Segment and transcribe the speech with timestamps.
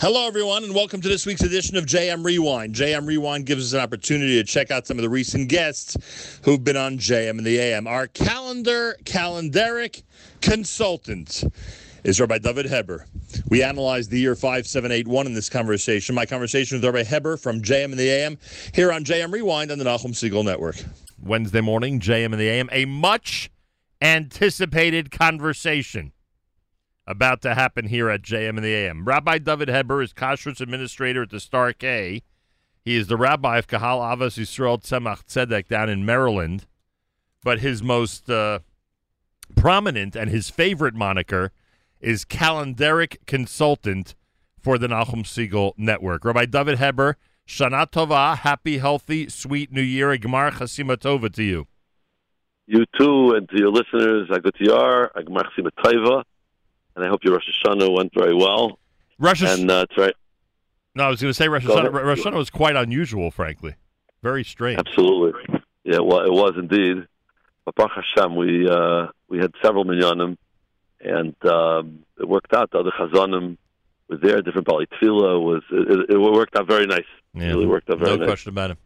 [0.00, 2.74] Hello, everyone, and welcome to this week's edition of JM Rewind.
[2.74, 6.64] JM Rewind gives us an opportunity to check out some of the recent guests who've
[6.64, 7.86] been on JM and the AM.
[7.86, 10.02] Our calendar, calendaric
[10.40, 11.44] consultant
[12.02, 13.04] is Rabbi David Heber.
[13.50, 16.14] We analyzed the year 5781 in this conversation.
[16.14, 18.38] My conversation with Rabbi Heber from JM and the AM
[18.72, 20.76] here on JM Rewind on the Nachum Segal Network.
[21.22, 23.50] Wednesday morning, JM and the AM, a much
[24.00, 26.12] anticipated conversation
[27.06, 29.04] about to happen here at JM and the AM.
[29.04, 32.22] Rabbi David Heber is Kashrus Administrator at the Star K.
[32.82, 36.66] He is the rabbi of Kahal Avos Yisrael Tzemach Tzedek down in Maryland.
[37.42, 38.60] But his most uh,
[39.56, 41.52] prominent and his favorite moniker
[42.00, 44.14] is calendaric consultant
[44.60, 46.24] for the Nachum Segal Network.
[46.24, 51.66] Rabbi David Heber, Shana Tova, happy, healthy, sweet New Year, Gmar Chasima Tova to you.
[52.66, 55.70] You too, and to your listeners, Agutiyar, Agmar Chasima
[56.96, 58.78] and I hope your Rosh Hashanah went very well.
[59.18, 59.60] Rosh Hashanah.
[59.60, 60.14] And uh, that's right.
[60.94, 61.92] No, I was going to say Rosh Hashanah.
[61.92, 63.74] Rosh Hashanah was quite unusual, frankly.
[64.22, 64.78] Very strange.
[64.78, 65.60] Absolutely.
[65.84, 67.06] Yeah, well, it was indeed.
[67.64, 70.36] But Baruch Hashem, we uh, we had several minyanim,
[71.00, 72.70] and um, it worked out.
[72.70, 73.56] The other chazanim
[74.08, 74.42] were there.
[74.42, 75.62] Different Bali Tefillah was.
[75.70, 77.04] It, it, worked out very nice.
[77.34, 78.20] Yeah, it really worked out very no nice.
[78.20, 78.78] No question about it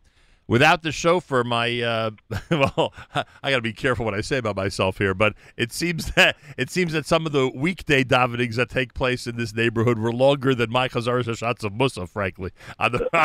[0.46, 2.10] without the chauffeur, my uh,
[2.50, 6.12] well, I got to be careful what I say about myself here, but it seems
[6.12, 9.98] that it seems that some of the weekday davenings that take place in this neighborhood
[9.98, 13.16] were longer than my Chazaras shots of Musa, frankly, on the,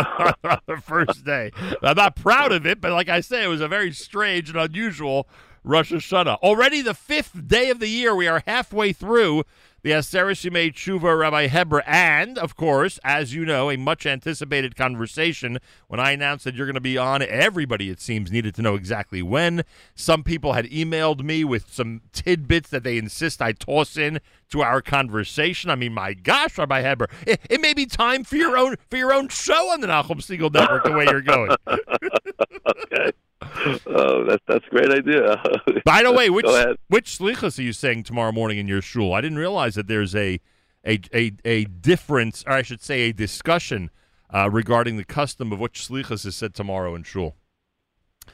[0.43, 1.51] on the first day.
[1.81, 4.57] I'm not proud of it, but like I say, it was a very strange and
[4.57, 5.27] unusual
[5.63, 6.37] Rosh Hashanah.
[6.37, 9.43] Already the fifth day of the year, we are halfway through
[9.81, 14.75] the Aseret Yemei Tshuva Rabbi Heber, and, of course, as you know, a much anticipated
[14.75, 15.59] conversation.
[15.87, 18.75] When I announced that you're going to be on, everybody, it seems, needed to know
[18.75, 19.63] exactly when.
[19.95, 24.19] Some people had emailed me with some tidbits that they insist I toss in
[24.49, 25.69] to our conversation.
[25.69, 28.97] I mean, my gosh, Rabbi Heber, it, it may be time for your own for
[28.97, 31.55] your own show on the Nachum Segal Network the way you're going.
[31.67, 33.11] okay.
[33.41, 35.41] Oh, that's that's a great idea.
[35.85, 36.45] By the way, which
[36.87, 39.13] which slichas are you saying tomorrow morning in your shul?
[39.13, 40.39] I didn't realize that there's a
[40.85, 43.91] a a, a difference, or I should say, a discussion
[44.33, 47.35] uh, regarding the custom of which slichas is said tomorrow in shul.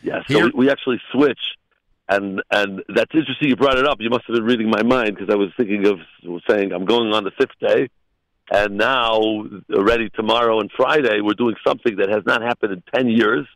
[0.02, 1.40] Yeah, so Here, we, we actually switch,
[2.10, 3.50] and and that's interesting.
[3.50, 3.98] You brought it up.
[4.00, 6.00] You must have been reading my mind because I was thinking of
[6.50, 7.90] saying I'm going on the fifth day,
[8.52, 9.20] and now
[9.72, 13.48] already tomorrow and Friday we're doing something that has not happened in ten years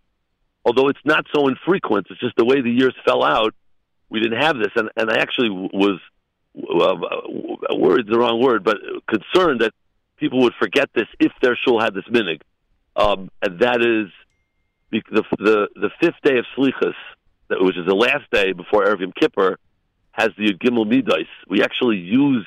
[0.66, 2.08] although it's not so infrequent.
[2.10, 3.54] It's just the way the years fell out.
[4.10, 6.00] We didn't have this, and and I actually was
[6.58, 8.78] uh, worried the wrong word, but
[9.08, 9.72] concerned that
[10.18, 12.42] people would forget this if their shul had this minig,
[12.96, 14.12] um, and that is
[14.92, 16.96] the the the fifth day of Slichas,
[17.50, 19.58] which is the last day before Erev Yom Kippur,
[20.12, 21.28] has the Gimel Midas.
[21.48, 22.46] We actually use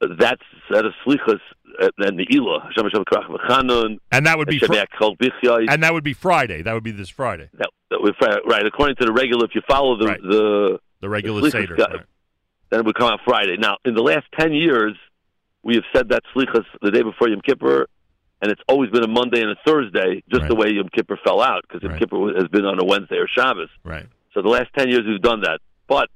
[0.00, 0.38] that
[0.70, 1.40] set of Slichas
[1.80, 2.70] uh, and the Ila,
[4.12, 4.72] and that would be fr-
[5.68, 6.62] and that would be Friday.
[6.62, 7.48] That would be this Friday.
[7.54, 10.22] That, that would, right, according to the regular, if you follow the right.
[10.22, 12.00] the the regular the Seder, right.
[12.70, 13.56] then it would come out Friday.
[13.58, 14.94] Now, in the last ten years,
[15.62, 17.86] we have said that Slichas the day before Yom Kippur,
[18.42, 20.48] and it's always been a Monday and a Thursday, just right.
[20.48, 23.28] the way Yom Kippur fell out, because Yom Kippur has been on a Wednesday or
[23.28, 23.70] Shabbos.
[23.82, 24.06] Right.
[24.34, 26.10] So the last ten years we've done that, but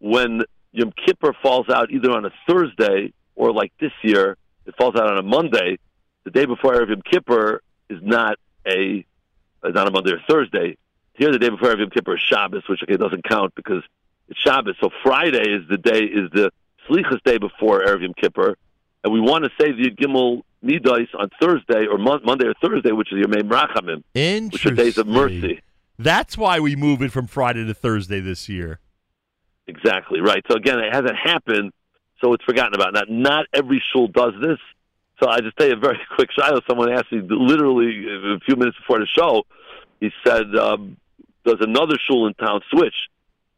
[0.00, 4.94] when Yom Kippur falls out either on a Thursday or like this year, it falls
[4.96, 5.78] out on a Monday,
[6.24, 9.04] the day before Erev Yom Kippur is not a
[9.64, 10.76] is not a Monday or Thursday.
[11.14, 13.82] Here, the day before Erev Yom Kippur is Shabbos, which okay doesn't count because
[14.28, 14.76] it's Shabbos.
[14.80, 16.50] So Friday is the day is the
[16.88, 18.56] Slichas day before Erev Yom Kippur,
[19.04, 22.92] and we want to say the Gimel Midas on Thursday or Mon- Monday or Thursday,
[22.92, 24.02] which is your Yom Rachamim,
[24.52, 25.60] which are days of mercy.
[25.98, 28.80] That's why we move it from Friday to Thursday this year.
[29.66, 30.44] Exactly right.
[30.50, 31.72] So again, it hasn't happened
[32.22, 32.94] so it's forgotten about.
[32.94, 34.58] Now, not every shul does this.
[35.22, 36.60] So I just tell you a very quick shiloh.
[36.68, 39.44] Someone asked me literally a few minutes before the show.
[40.00, 40.96] He said, um,
[41.44, 42.94] "Does another shul in town switch?"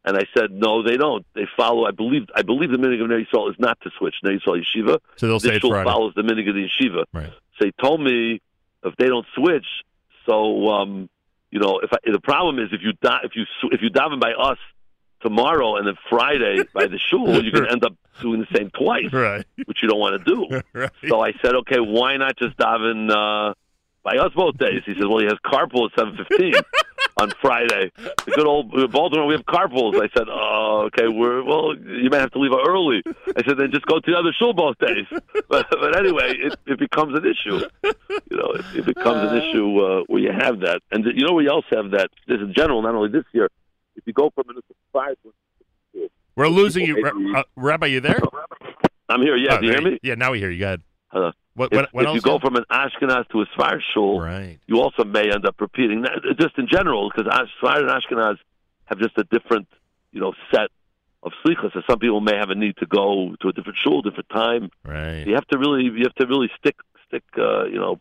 [0.04, 1.24] And I said, "No, they don't.
[1.34, 1.86] They follow.
[1.86, 2.26] I believe.
[2.34, 4.14] I believe the minig of Ner Yisrael is not to switch.
[4.22, 4.98] Ner Yisrael Yeshiva.
[5.16, 5.88] So they'll this say shul Friday.
[5.88, 7.04] follows the minig of the Yeshiva.
[7.12, 7.32] Right.
[7.58, 8.40] So he told me
[8.84, 9.66] if they don't switch,
[10.26, 11.08] so um,
[11.50, 14.32] you know, if I, the problem is if you if you if you daven by
[14.32, 14.58] us
[15.24, 19.12] tomorrow and then Friday by the shul, you can end up doing the same twice,
[19.12, 19.44] right.
[19.64, 20.62] which you don't want to do.
[20.72, 20.90] right.
[21.08, 23.54] So I said, okay, why not just daven uh,
[24.02, 24.82] by us both days?
[24.84, 26.54] He says, well, he has carpool at seven fifteen
[27.16, 27.90] on Friday.
[27.96, 29.96] The good old Baltimore, we have carpools.
[29.96, 33.02] I said, oh, okay, we're well, you may have to leave early.
[33.36, 35.06] I said, then just go to the other shul both days.
[35.46, 37.60] But, but anyway, it, it becomes an issue.
[37.84, 41.34] You know, it, it becomes an issue uh, where you have that, and you know
[41.34, 42.08] we else have that.
[42.26, 43.50] This in general, not only this year
[43.96, 45.16] if you go from municipal five,
[46.36, 47.04] we're losing you,
[47.36, 47.86] uh, Rabbi.
[47.86, 48.20] You there?
[49.08, 49.36] I'm here.
[49.36, 49.98] Yeah, oh, do you hear me?
[50.02, 50.60] Yeah, now we hear you.
[50.60, 50.82] Go ahead.
[51.12, 52.14] Uh, What, if, what, what if else?
[52.16, 54.58] you go from an Ashkenaz to a Sfar shul, right.
[54.66, 57.32] you also may end up repeating that just in general because
[57.62, 58.38] Sfar and Ashkenaz
[58.86, 59.68] have just a different,
[60.10, 60.68] you know, set
[61.22, 61.72] of slichas.
[61.72, 64.70] So some people may have a need to go to a different shul, different time.
[64.84, 65.24] Right.
[65.24, 66.76] You have to really, you have to really stick,
[67.06, 68.00] stick, uh, you know,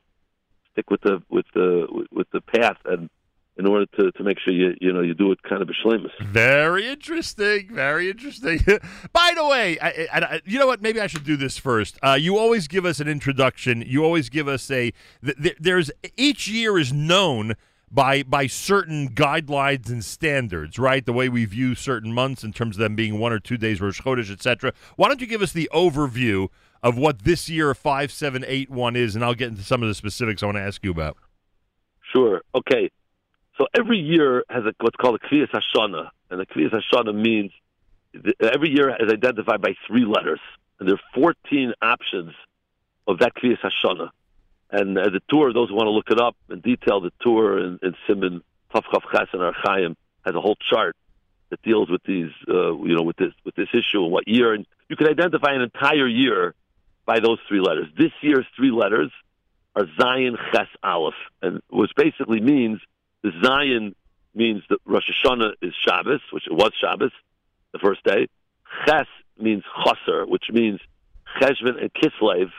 [0.71, 3.09] stick with the with the with the path and
[3.57, 6.11] in order to, to make sure you you know you do it kind of b'shlemus.
[6.21, 7.69] Very interesting.
[7.71, 8.59] Very interesting.
[9.13, 10.81] By the way, I, I, I, you know what?
[10.81, 11.97] Maybe I should do this first.
[12.01, 13.83] Uh, you always give us an introduction.
[13.85, 14.91] You always give us a.
[15.23, 17.55] Th- th- there's each year is known
[17.91, 21.05] by by certain guidelines and standards, right?
[21.05, 23.79] The way we view certain months in terms of them being one or two days
[23.79, 24.73] Rosh Chodesh, etc.
[24.95, 26.47] Why don't you give us the overview
[26.81, 29.87] of what this year five seven eight one is, and I'll get into some of
[29.87, 31.17] the specifics I want to ask you about.
[32.13, 32.41] Sure.
[32.55, 32.89] Okay.
[33.57, 37.51] So every year has a, what's called a Kviyas Hashana, and the Kviyas Hashana means
[38.41, 40.39] every year is identified by three letters,
[40.79, 42.33] and there are 14 options
[43.07, 44.09] of that Kviyas Hashana.
[44.71, 47.59] And uh, the tour, those who want to look it up in detail, the tour
[47.59, 48.41] in, in Simon
[48.73, 49.95] Tafkaf Ches and Orach Chaim
[50.25, 50.95] has a whole chart
[51.51, 54.53] that deals with these, uh, you know, with this with this issue and what year,
[54.53, 56.55] and you can identify an entire year
[57.05, 57.87] by those three letters.
[57.95, 59.11] This year's three letters
[59.75, 61.13] are Zayin Ches Aleph,
[61.43, 62.79] and which basically means
[63.23, 63.93] the Zayin
[64.35, 67.11] means that Rosh Hashanah is Shabbos, which it was Shabbos,
[67.71, 68.27] the first day.
[68.85, 69.07] Ches
[69.39, 70.79] means Chaser, which means
[71.39, 72.49] Cheshvan and Kislev.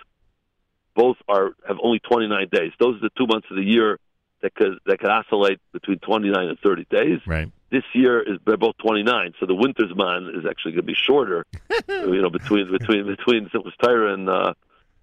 [0.94, 2.72] Both are have only 29 days.
[2.78, 3.98] Those are the two months of the year
[4.42, 7.20] that could that could oscillate between 29 and 30 days.
[7.26, 7.50] Right.
[7.70, 10.94] This year is they're both 29, so the winter's man is actually going to be
[10.94, 11.44] shorter.
[11.88, 14.54] you know, between between between Simchas Torah and uh,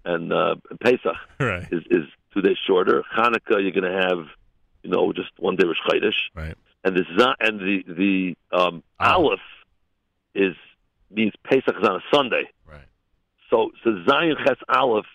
[0.06, 1.68] and, uh, and Pesach Right.
[1.70, 3.02] is is two days shorter.
[3.14, 4.26] Hanukkah, you're going to have
[4.82, 6.14] you know, just one day Rosh Chodesh.
[6.34, 6.54] Right.
[6.84, 9.04] And the Z- and the the um, Oh.
[9.24, 9.40] Aleph
[10.34, 10.54] is
[11.10, 12.44] means Pesach is on a Sunday.
[12.66, 12.84] Right.
[13.50, 15.06] So so Zayin Ches Aleph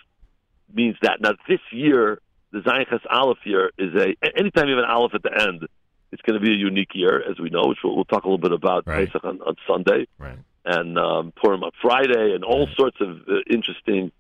[0.74, 1.22] means that.
[1.22, 2.20] Now this year,
[2.52, 5.68] the Zayin Ches Aleph year is a anytime you have an Aleph at the end,
[6.12, 8.28] it's going to be a unique year, as we know, which we'll, we'll talk a
[8.28, 9.08] little bit about Right.
[9.08, 10.38] Pesach on, on Sunday Right.
[10.66, 12.76] and um, Purim on Friday, and all Right.
[12.78, 14.12] sorts of uh, interesting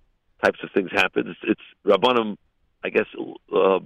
[0.43, 1.27] types of things happen.
[1.29, 2.35] It's, it's Rabbanim,
[2.83, 3.05] I guess,
[3.55, 3.79] uh,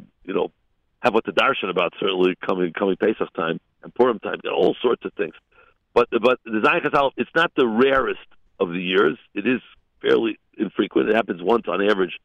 [1.01, 5.03] have what the darshan about certainly coming coming Pesach time and Purim time, all sorts
[5.05, 5.33] of things.
[5.93, 8.19] But but the Zayin Chazal, it's not the rarest
[8.59, 9.17] of the years.
[9.33, 9.61] It is
[10.01, 11.09] fairly infrequent.
[11.09, 12.17] It happens once on average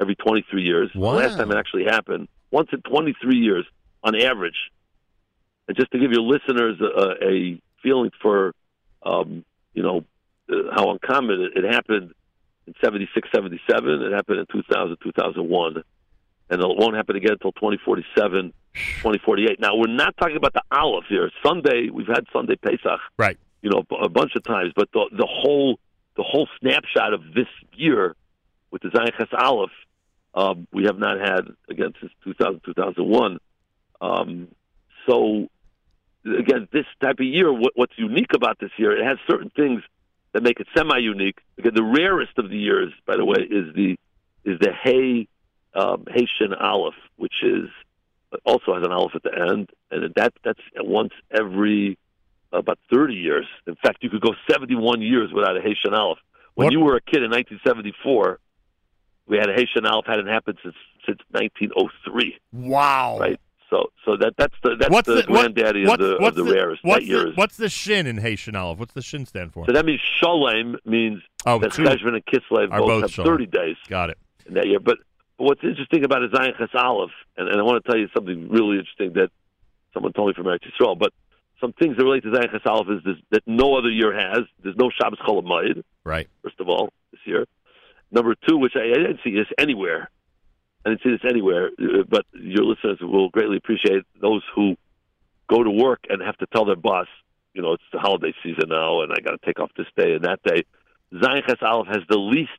[0.00, 0.90] every 23 years.
[0.94, 1.12] Wow.
[1.12, 3.64] The last time it actually happened, once in 23 years
[4.02, 4.70] on average.
[5.68, 8.52] And just to give your listeners a, a feeling for,
[9.02, 9.44] um,
[9.74, 10.04] you know,
[10.50, 12.12] uh, how uncommon it, it happened
[12.66, 14.02] in 76, 77.
[14.02, 15.82] It happened in 2000, 2001.
[16.48, 19.58] And it won't happen again until 2047, 2048.
[19.58, 21.30] Now, we're not talking about the Aleph here.
[21.44, 23.36] Sunday, we've had Sunday Pesach, Right.
[23.62, 25.78] you know, a bunch of times, but the, the whole
[26.16, 28.16] the whole snapshot of this year
[28.70, 29.70] with the Zayin Ches Aleph,
[30.34, 33.38] um, we have not had again since 2000, 2001.
[34.00, 34.48] Um,
[35.06, 35.48] so,
[36.24, 39.82] again, this type of year, what, what's unique about this year, it has certain things
[40.32, 41.38] that make it semi-unique.
[41.58, 43.98] Again, the rarest of the years, by the way, is the
[44.44, 45.28] is the Hay
[45.76, 47.68] um, Hay Shin Aleph, which is
[48.44, 51.98] also has an Aleph at the end, and that that's once every
[52.52, 53.46] about 30 years.
[53.66, 56.18] In fact, you could go 71 years without a Hay Shin Aleph.
[56.54, 58.38] When What- you were a kid in 1974,
[59.26, 60.74] we had a Hay Shin Aleph hadn't happened since
[61.06, 63.18] since 1903, Wow.
[63.20, 63.38] right?
[63.70, 66.44] So so that that's the that's What's the, the, granddaddy what's, of the of the,
[66.44, 66.84] rarest.
[66.84, 68.78] What's that year the, is- what's the shin in Hay Shin Aleph?
[68.78, 69.66] What's the shin stand for?
[69.66, 71.72] so that means Sholem means Oh, that.
[71.72, 73.24] Cheshvan and Kislev both, both have Sholem.
[73.24, 74.18] 30 days Got it.
[74.46, 74.78] in that year.
[74.80, 74.98] But
[75.36, 78.78] what's interesting about a Zayin Aleph, and, and I want to tell you something really
[78.78, 79.30] interesting that
[79.94, 81.12] someone told me from Eretz Yisrael, but
[81.60, 84.40] some things that relate to Zayin Ches is this, that no other year has.
[84.62, 86.28] There's no Shabbos Chol Hamoed, Right.
[86.42, 87.46] first of all, this year.
[88.10, 90.10] Number two, which I, I didn't see this anywhere.
[90.84, 94.76] I didn't see this anywhere, uh, but your listeners will greatly appreciate those who
[95.48, 97.08] go to work and have to tell their boss,
[97.54, 100.14] you know, it's the holiday season now, and I got to take off this day
[100.14, 100.64] and that day.
[101.12, 102.50] Zayin Ches Aleph has the least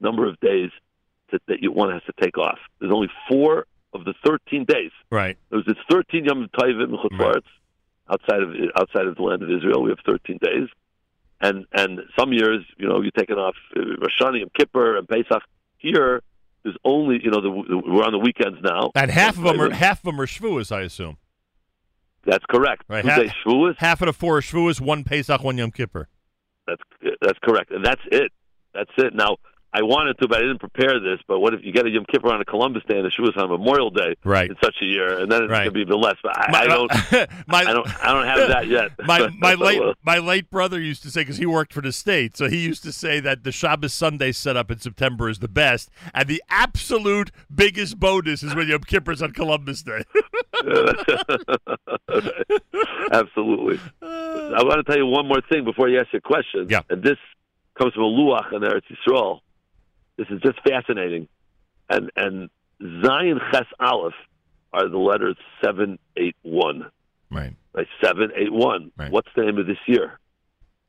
[0.00, 0.70] number of days
[1.32, 2.58] that, that you one has to take off.
[2.80, 4.90] There's only four of the 13 days.
[5.10, 5.36] Right.
[5.50, 7.42] There's it's 13 Yom Tovim in Right.
[8.10, 9.82] Outside of outside of the land of Israel.
[9.82, 10.68] We have 13 days,
[11.40, 15.08] and and some years, you know, you're taking off uh, Rosh Hashanah, Yom Kippur, and
[15.08, 15.42] Pesach.
[15.78, 16.20] Here,
[16.64, 19.60] there's only you know the, the, we're on the weekends now, And half of them
[19.60, 21.18] are half of them are Shavuos, I assume.
[22.24, 22.82] That's correct.
[22.88, 23.02] Right.
[23.02, 23.76] Two Ha- Shavuos.
[23.78, 26.08] Half of the four are Shavuos, one Pesach, one Yom Kippur.
[26.66, 26.82] That's
[27.22, 28.32] that's correct, and that's it.
[28.74, 29.14] That's it.
[29.14, 29.36] Now,
[29.72, 31.20] I wanted to, but I didn't prepare this.
[31.28, 33.36] But what if you get a Yom Kippur on a Columbus Day and a Shavuos
[33.36, 34.50] on Memorial Day right.
[34.50, 35.58] in such a year, and then it's right.
[35.58, 36.16] going to be even less.
[36.22, 36.90] But I, my, I don't,
[37.46, 38.90] my, I don't, I don't have that yet.
[39.06, 41.92] My my late uh, my late brother used to say because he worked for the
[41.92, 45.48] state, so he used to say that the Shabbos Sunday setup in September is the
[45.48, 50.02] best, and the absolute biggest bonus is when Yom Kippur's on Columbus Day.
[53.12, 53.80] Absolutely.
[54.02, 56.66] I want to tell you one more thing before you ask your question.
[56.68, 56.82] Yeah.
[56.90, 57.16] And this
[57.78, 59.40] comes from a luach in Eretz Yisrael.
[60.20, 61.28] This is just fascinating.
[61.88, 64.12] And and Zayin Ches Aleph
[64.70, 66.90] are the letters seven eight one.
[67.30, 67.54] Right.
[67.72, 67.86] Right.
[68.04, 68.92] Seven eight one.
[68.98, 69.10] Right.
[69.10, 70.18] What's the name of this year?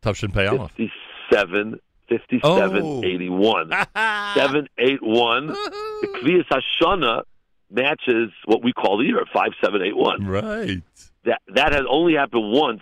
[0.03, 0.71] Tavshin Pei Aleph.
[0.71, 3.03] 57, 57 oh.
[3.05, 3.69] 81.
[3.95, 5.47] 781.
[5.47, 7.23] the Kviyas Hashana
[7.69, 10.25] matches what we call the year, 5781.
[10.27, 10.81] Right.
[11.23, 12.81] That that has only happened once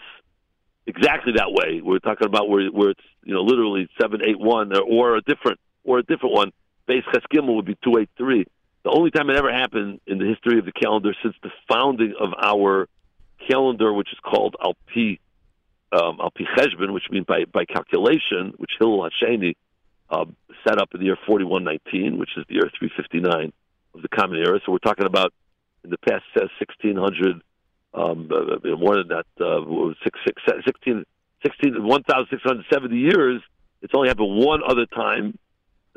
[0.87, 1.79] exactly that way.
[1.83, 5.21] We're talking about where where it's you know literally seven eight one or, or a
[5.21, 6.51] different or a different one.
[6.87, 8.45] Base Cheskimel would be two eight three.
[8.83, 12.13] The only time it ever happened in the history of the calendar since the founding
[12.19, 12.87] of our
[13.49, 15.19] calendar, which is called Alpi
[15.91, 19.55] um, Alpi Cheshbon, which means by by calculation, which Hillel Hasheni
[20.09, 20.25] uh,
[20.67, 23.53] set up in the year forty one nineteen, which is the year three fifty nine
[23.93, 24.59] of the Common Era.
[24.65, 25.33] So we're talking about
[25.83, 26.23] in the past
[26.59, 27.41] sixteen hundred
[27.93, 31.05] um, uh, more than that, uh, six, six, 16,
[31.43, 33.41] 16, 1,670 years.
[33.81, 35.37] It's only happened one other time.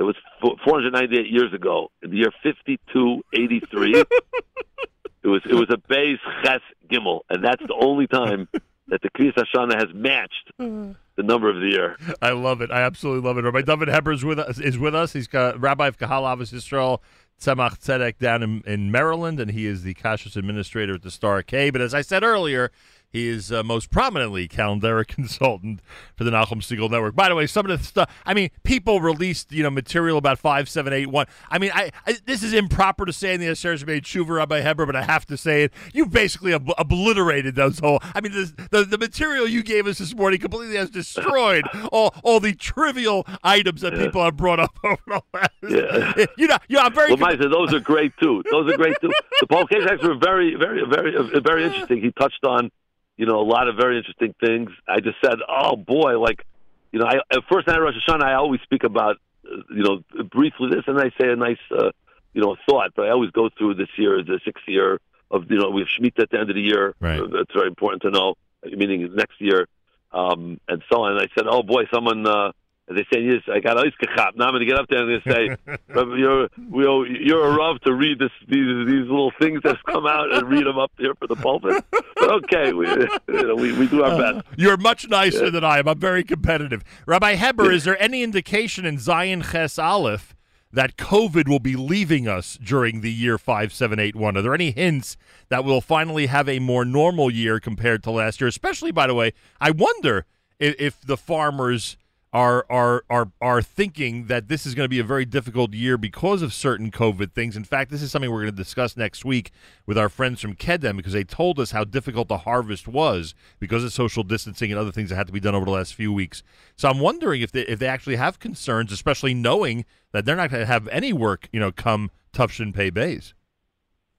[0.02, 0.16] It was
[0.64, 4.00] 498 years ago, in the year 5283.
[5.22, 8.48] it was it was a base ches gimel, and that's the only time
[8.88, 10.92] that the Kviyas Hashana has matched mm-hmm.
[11.14, 11.96] the number of the year.
[12.20, 12.72] I love it.
[12.72, 13.44] I absolutely love it.
[13.44, 14.58] Rabbi David Heber is with us.
[14.58, 15.12] Is with us.
[15.12, 16.98] He's got Rabbi of Kahal Avos Yisrael
[17.40, 21.44] Tzemach Tzedek down in, in Maryland, and he is the Kashrus administrator at the Star
[21.44, 21.70] K.
[21.70, 22.72] But as I said earlier,
[23.12, 25.80] he is uh, most prominently calendaric consultant
[26.16, 27.14] for the Nachum Segal Network.
[27.14, 30.38] By the way, some of the stuff, I mean, people released, you know, material about
[30.38, 31.26] 5781.
[31.50, 34.62] I mean, I, I this is improper to say in the Asher's made Shuva Rabbi
[34.62, 35.72] Heber, but I have to say it.
[35.92, 39.98] You basically ob- obliterated those whole, I mean, the, the, the, material you gave us
[39.98, 44.04] this morning completely has destroyed all, all the trivial items that yeah.
[44.04, 45.50] people have brought up over the last.
[45.68, 46.24] Yeah.
[46.38, 47.08] You know, yeah, I'm very.
[47.08, 48.42] Well, Mike, those are great too.
[48.50, 49.10] Those are great too.
[49.40, 52.00] The Paul Case were very, very, very, very interesting.
[52.00, 52.70] He touched on
[53.16, 54.70] you know, a lot of very interesting things.
[54.88, 56.44] I just said, oh boy, like,
[56.92, 59.16] you know, I, at first night of Rosh Hashanah, I always speak about,
[59.46, 61.90] uh, you know, briefly this, and I say a nice, uh,
[62.32, 62.92] you know, thought.
[62.94, 65.00] But I always go through this year, the sixth year
[65.30, 66.94] of, you know, we have Shemitah at the end of the year.
[67.00, 67.20] Right.
[67.20, 68.34] Uh, that's very important to know.
[68.64, 69.66] Meaning next year,
[70.12, 71.12] um, and so on.
[71.12, 72.26] And I said, oh boy, someone.
[72.26, 72.52] Uh,
[72.88, 74.36] and they say, yes, I got ice kachap.
[74.36, 75.56] Now I'm going to get up there and say,
[75.94, 80.32] you're, you're, you're a rub to read this, these, these little things that come out
[80.32, 81.84] and read them up here for the pulpit.
[81.90, 84.46] But okay, we, you know, we, we do our best.
[84.46, 85.50] Uh, you're much nicer yeah.
[85.50, 85.88] than I am.
[85.88, 86.82] I'm very competitive.
[87.06, 90.34] Rabbi Heber, is there any indication in Zayin Ches Aleph
[90.72, 94.36] that COVID will be leaving us during the year 5781?
[94.36, 95.16] Are there any hints
[95.50, 98.48] that we'll finally have a more normal year compared to last year?
[98.48, 100.26] Especially, by the way, I wonder
[100.58, 101.96] if, if the farmers
[102.32, 105.98] are are are are thinking that this is going to be a very difficult year
[105.98, 107.56] because of certain COVID things.
[107.56, 109.50] In fact, this is something we're going to discuss next week
[109.86, 113.84] with our friends from Kedem because they told us how difficult the harvest was because
[113.84, 116.12] of social distancing and other things that had to be done over the last few
[116.12, 116.42] weeks.
[116.76, 120.50] So I'm wondering if they if they actually have concerns, especially knowing that they're not
[120.50, 123.34] going to have any work, you know, come Tufshin Pei Bays.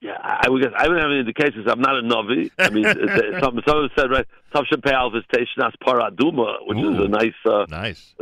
[0.04, 1.66] Yeah, I would guess I don't have any indications.
[1.66, 2.52] I'm not a novi.
[2.58, 2.84] I mean,
[3.40, 4.26] some someone said right.
[4.54, 8.14] Tavshin Pe'al is Teishnas Paraduma, which Ooh, is a nice, uh, nice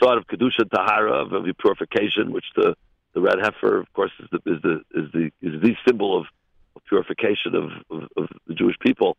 [0.00, 2.74] thought of kedusha tahara of, of purification, which the
[3.14, 6.26] the red heifer, of course, is the is the is the is the symbol of,
[6.74, 9.16] of purification of, of, of the Jewish people.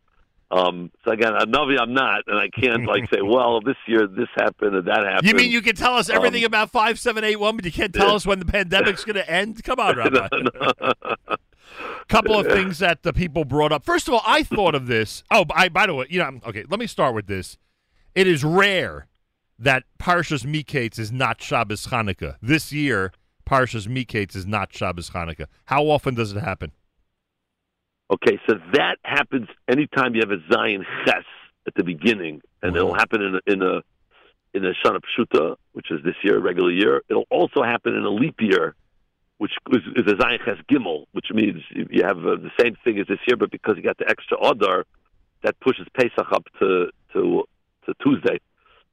[0.50, 4.06] Um, so again, a novi I'm not, and I can't like say, well, this year
[4.06, 5.26] this happened and that happened.
[5.26, 7.72] You mean you can tell us everything um, about five seven eight one, but you
[7.72, 8.14] can't tell yeah.
[8.16, 9.64] us when the pandemic's going to end?
[9.64, 10.28] Come on, Rabbi.
[10.32, 11.36] no, no
[12.08, 13.84] couple of things that the people brought up.
[13.84, 15.22] First of all, I thought of this.
[15.30, 17.58] Oh, I, by the way, you know, okay, let me start with this.
[18.14, 19.06] It is rare
[19.58, 22.36] that Parshas Miketz is not Shabbos Chanukah.
[22.42, 23.12] This year,
[23.48, 25.46] Parshas Miketz is not Shabbos Chanukah.
[25.66, 26.72] How often does it happen?
[28.10, 31.24] Okay, so that happens anytime you have a Zayin Ches
[31.66, 33.82] at the beginning, and it'll happen in a, in a
[34.52, 37.02] in a Shana Pshuta, which is this year, a regular year.
[37.08, 38.74] It'll also happen in a leap year,
[39.40, 43.06] which is, a Zayin Ches Gimel, which means you have uh, the same thing as
[43.06, 44.84] this year, but because you got the extra Adar,
[45.42, 47.44] that pushes Pesach up to to
[47.86, 48.38] to Tuesday,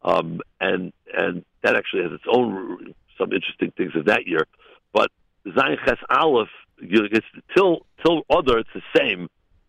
[0.03, 4.47] um, and and that actually has its own some interesting things of that year.
[4.93, 5.11] But
[5.45, 6.47] Zayin Ches Aleph,
[6.79, 9.27] you, it's till till Adar, it's the same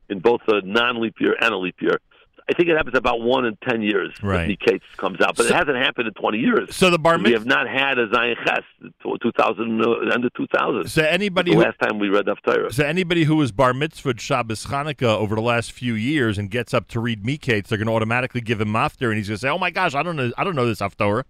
[0.08, 1.98] in both a non leap year and a leap year.
[2.50, 4.14] I think it happens about one in ten years.
[4.22, 4.48] Right.
[4.48, 6.74] Miketz comes out, but So- it hasn't happened in twenty years.
[6.74, 8.62] So the bar we have not had a Zayin Ches
[9.22, 10.88] two thousand uh, end two thousand.
[10.88, 12.72] So anybody The who, last time we read Haftarah.
[12.72, 16.72] so anybody who was bar mitzvah Shabbos Chanukah over the last few years and gets
[16.72, 19.40] up to read Miketz, they're going to automatically give him maftir, and he's going to
[19.40, 21.24] say, "Oh my gosh, I don't know, I don't know this Haftarah."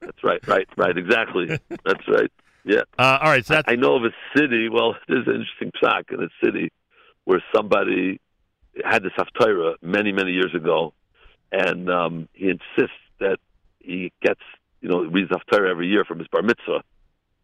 [0.00, 0.96] That's right, right, right.
[0.96, 1.46] Exactly.
[1.84, 2.30] That's right.
[2.64, 2.82] Yeah.
[2.98, 4.70] Uh, all right, so that's I know of a city.
[4.70, 6.72] Well, there's an interesting psak in a city
[7.24, 8.20] where somebody
[8.84, 10.92] had this haftarah many, many years ago,
[11.52, 13.38] and um, he insists that
[13.80, 14.40] he gets,
[14.80, 16.82] you know, reads haftarah every year from his bar mitzvah.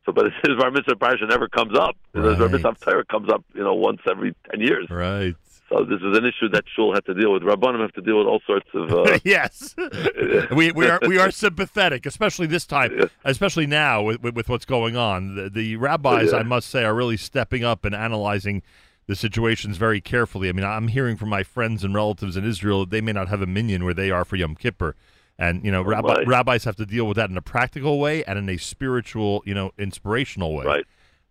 [0.06, 1.96] So, but his bar mitzvah parsha never comes up.
[2.14, 4.88] His bar mitzvah haftarah comes up, you know, once every ten years.
[4.90, 5.34] right.
[5.68, 7.42] So this is an issue that shul had to deal with.
[7.44, 8.90] Rabbanim have to deal with all sorts of.
[8.92, 9.76] Uh, yes,
[10.50, 13.04] we we are we are sympathetic, especially this time, Yeah.
[13.24, 15.36] especially now with, with with what's going on.
[15.36, 16.38] The, the rabbis, Yeah.
[16.38, 18.62] I must say, are really stepping up and analyzing
[19.10, 20.48] the situations very carefully.
[20.48, 23.26] I mean, I'm hearing from my friends and relatives in Israel that they may not
[23.28, 24.94] have a minyan where they are for Yom Kippur.
[25.36, 26.26] And you know, rabbi, Right.
[26.28, 29.52] rabbis have to deal with that in a practical way and in a spiritual, you
[29.52, 30.64] know, inspirational way.
[30.64, 30.84] right.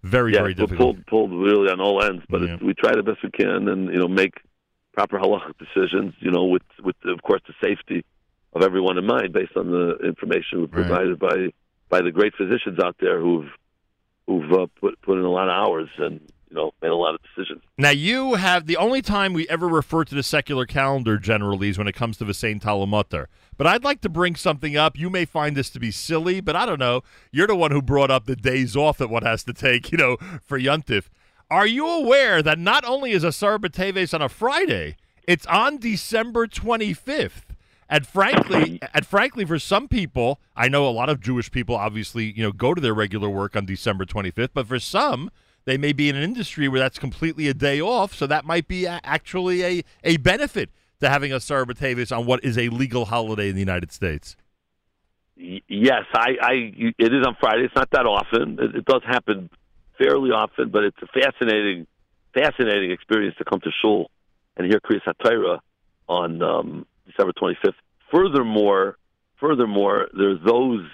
[0.04, 1.06] Very, yeah, very we're difficult.
[1.08, 2.58] pulled, pulled really on all ends, but Yeah.
[2.62, 4.34] we try the best we can, and you know, make
[4.94, 6.14] proper halachic decisions.
[6.20, 8.04] You know, with with of course the safety
[8.54, 10.72] of everyone in mind, based on the information Right.
[10.72, 11.54] provided by
[11.88, 13.50] by the great physicians out there who've
[14.28, 16.20] who've uh, put put in a lot of hours and
[16.50, 17.62] you know made a lot of decisions.
[17.78, 21.78] Now you have the only time we ever refer to the secular calendar generally is
[21.78, 23.28] when it comes to the Saint Talamutter.
[23.58, 24.98] But I'd like to bring something up.
[24.98, 27.02] You may find this to be silly, but I don't know.
[27.32, 29.98] You're the one who brought up the days off that one has to take, you
[29.98, 31.06] know, for Yuntif.
[31.52, 34.96] Are you aware that not only is Asar B'Teves on a Friday,
[35.28, 37.50] it's on December 25th?
[37.90, 42.32] And frankly, and frankly, for some people, I know a lot of Jewish people obviously,
[42.32, 44.52] you know, go to their regular work on December 25th.
[44.54, 45.32] But for some,
[45.70, 48.68] they may be in an industry where that's completely a day off, so that might
[48.68, 51.66] be a, actually a, a benefit to having a Sarah
[52.12, 54.36] on what is a legal holiday in the United States.
[55.36, 56.54] Yes, I, I
[56.98, 57.64] it is on Friday.
[57.64, 58.58] It's not that often.
[58.60, 59.50] It, it does happen
[59.98, 61.88] fairly often, but it's a fascinating,
[62.34, 64.10] fascinating experience to come to shul
[64.58, 65.60] and hear Kriyas HaTorah
[66.10, 67.74] on um, December 25th.
[68.12, 68.98] Furthermore,
[69.40, 70.86] furthermore, there's those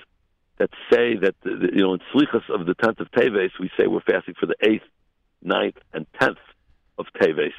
[0.58, 3.70] that say that the, the- you know in Slichas of the 10th of Teves we
[3.78, 4.82] say we're fasting for the 8th,
[5.46, 6.38] 9th, and 10th
[6.98, 7.52] of Teves,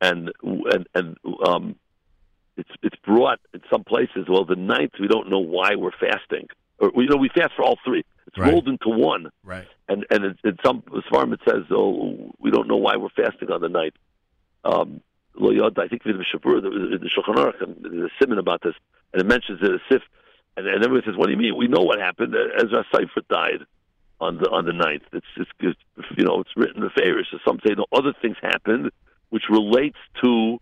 [0.00, 1.76] and and and um,
[2.56, 4.26] it's it's brought in some places.
[4.28, 6.46] Well, the ninth, we don't know why we're fasting,
[6.78, 8.04] or you know, we fast for all three.
[8.26, 8.52] It's Right.
[8.52, 9.66] rolled into one, Right.
[9.88, 13.50] and and in, in some Svarim it says, oh, we don't know why we're fasting
[13.50, 13.94] on the ninth.
[14.64, 15.00] Um,
[15.36, 18.74] I think the Shabur, the, the Shulchan Aruch, and there's a simon about this,
[19.12, 20.02] and it mentions it as Sif,
[20.56, 21.56] and, and everyone says, what do you mean?
[21.56, 22.34] We know what happened.
[22.34, 23.66] Ezra HaSofer died
[24.20, 25.02] on the on the ninth.
[25.12, 27.28] It's just you know it's written in the favors.
[27.30, 28.90] So some say no other things happened,
[29.30, 30.58] which relates to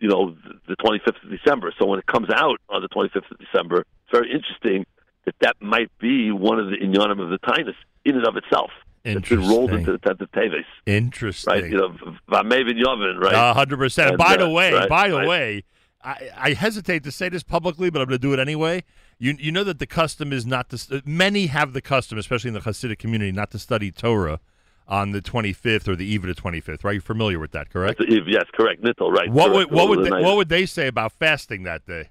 [0.00, 0.36] you know
[0.68, 1.72] the 25th of December.
[1.78, 4.84] So when it comes out on the 25th of December, it's very interesting
[5.24, 8.70] that that might be one of the inyanim of the tinus in and of itself.
[9.04, 9.78] It's been rolled Interesting.
[9.78, 11.52] into the 10th of Teves, Interesting.
[11.52, 11.64] right?
[11.64, 11.88] You know,
[12.30, 13.34] Vamevin Yovin, right?
[13.34, 14.12] A hundred percent.
[14.12, 15.28] And And, by the uh, way, right, by the right.
[15.28, 15.64] way,
[16.04, 18.84] I, I hesitate to say this publicly, but I'm going to do it anyway.
[19.22, 21.00] You you know that the custom is not to.
[21.06, 24.40] Many have the custom, especially in the Hasidic community, not to study Torah
[24.88, 26.82] on the 25th or the eve of the 25th.
[26.82, 26.94] Right?
[26.94, 28.02] You're familiar with that, correct?
[28.08, 28.82] Yes, correct.
[28.82, 29.30] Nittel, right?
[29.30, 29.70] What correct.
[29.70, 32.10] would what would they, what would they say about fasting that day?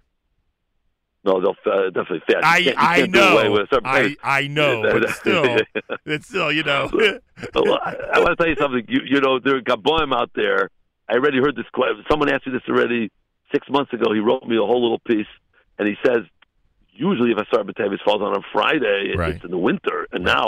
[1.26, 2.46] No, they'll uh, definitely fast.
[2.46, 4.18] I you I can't do away know a I place.
[4.24, 5.58] I know, but still,
[6.06, 6.90] it's still you know.
[7.54, 8.86] Well, I, I want to tell you something.
[8.88, 10.70] You, you know, there are Gaboim out there.
[11.10, 12.06] I already heard this question.
[12.10, 13.12] Someone asked me this already
[13.52, 14.14] six months ago.
[14.14, 15.28] He wrote me a whole little piece,
[15.78, 16.22] and he says,
[17.10, 19.36] usually if I start Batavis falls on a Friday, Right.
[19.36, 20.36] it's in the winter, and Right.
[20.36, 20.48] now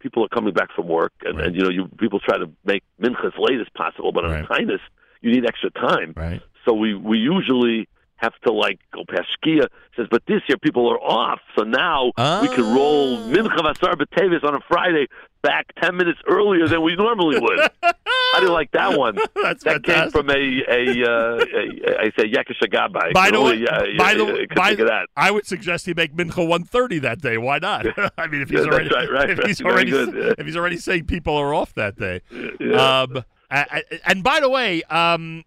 [0.00, 1.46] people are coming back from work, and, Right.
[1.46, 4.32] and you know, you people try to make mincha as late as possible, but on
[4.32, 4.44] Right.
[4.44, 4.80] a kindness,
[5.22, 6.12] you need extra time.
[6.16, 6.40] right.
[6.64, 9.66] So we we usually have to like go past Shkia.
[9.96, 12.00] Says, but this year people are off, so now
[12.42, 13.28] we can roll Ah.
[13.34, 15.06] Mincha Vasar Batavis on a Friday
[15.42, 17.58] back ten minutes earlier than we normally would.
[17.82, 19.16] I didn't like that one?
[19.42, 23.12] That's That came from a a, uh, a I say Yakish Agabai.
[23.12, 23.64] By the way,
[23.98, 25.08] by the way, I by that.
[25.16, 27.36] I would suggest he make mincha one thirty that day.
[27.38, 27.86] Why not?
[28.18, 30.32] I mean, if he's Yeah, already right, right, if he's already good, yeah.
[30.38, 32.22] if he's already saying people are off that day.
[32.60, 33.00] Yeah.
[33.02, 35.44] Um, I, I, and by the way, um,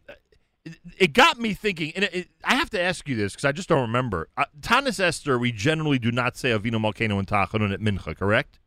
[0.63, 1.91] it, it got me thinking.
[1.95, 4.27] And it, it, I have to ask you this because I just don't remember.
[4.38, 8.60] Uh, Tanis Esther, we generally do not say Avinu Malkeinu and Tachanun at Mincha, correct?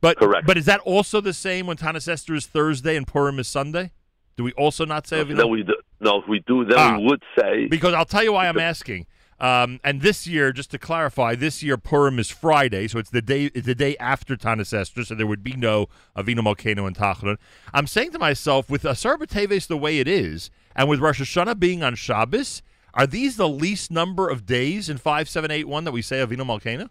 [0.00, 0.46] But Correct.
[0.46, 3.92] But is that also the same when Tanis Esther is Thursday and Purim is Sunday?
[4.36, 5.36] Do we also not say Avinu?
[5.36, 6.96] then we do, no, if we do, then Ah.
[6.98, 9.06] we would say Because I'll tell you why I'm asking.
[9.38, 13.22] Um, and this year, just to clarify, this year Purim is Friday, so it's the
[13.22, 15.86] day it's the day after Tanis Esther, so there would be no
[16.16, 17.36] Avinu Malkeinu and Tachanun.
[17.72, 21.58] I'm saying to myself, with Asar B'Teves the way it is, and with Rosh Hashanah
[21.58, 25.84] being on Shabbos, Are these the least number of days in five, seven, eight, one
[25.84, 26.88] that we say Avinu Malkeinu?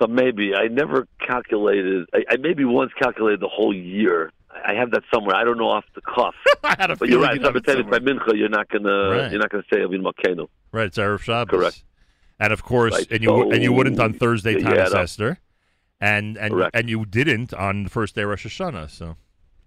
[0.00, 2.06] So maybe I never calculated.
[2.14, 4.32] I, I maybe once calculated the whole year.
[4.66, 5.36] I have that somewhere.
[5.36, 6.34] I don't know off the cuff.
[6.64, 7.34] I had a but you're right.
[7.34, 7.98] you'd have it By.
[7.98, 9.30] Mincha, you're not gonna Right.
[9.30, 10.48] you're not gonna say Avinu Malkeinu.
[10.72, 11.50] Right, it's Erev Shabbos.
[11.58, 11.84] Correct.
[12.40, 14.94] And of course, Right, and you wou- and you wouldn't on Thursday, you Tanis.
[14.94, 15.38] Esther,
[16.00, 16.74] and and Correct.
[16.74, 18.88] and you didn't on the first day Rosh Hashanah.
[18.90, 19.16] So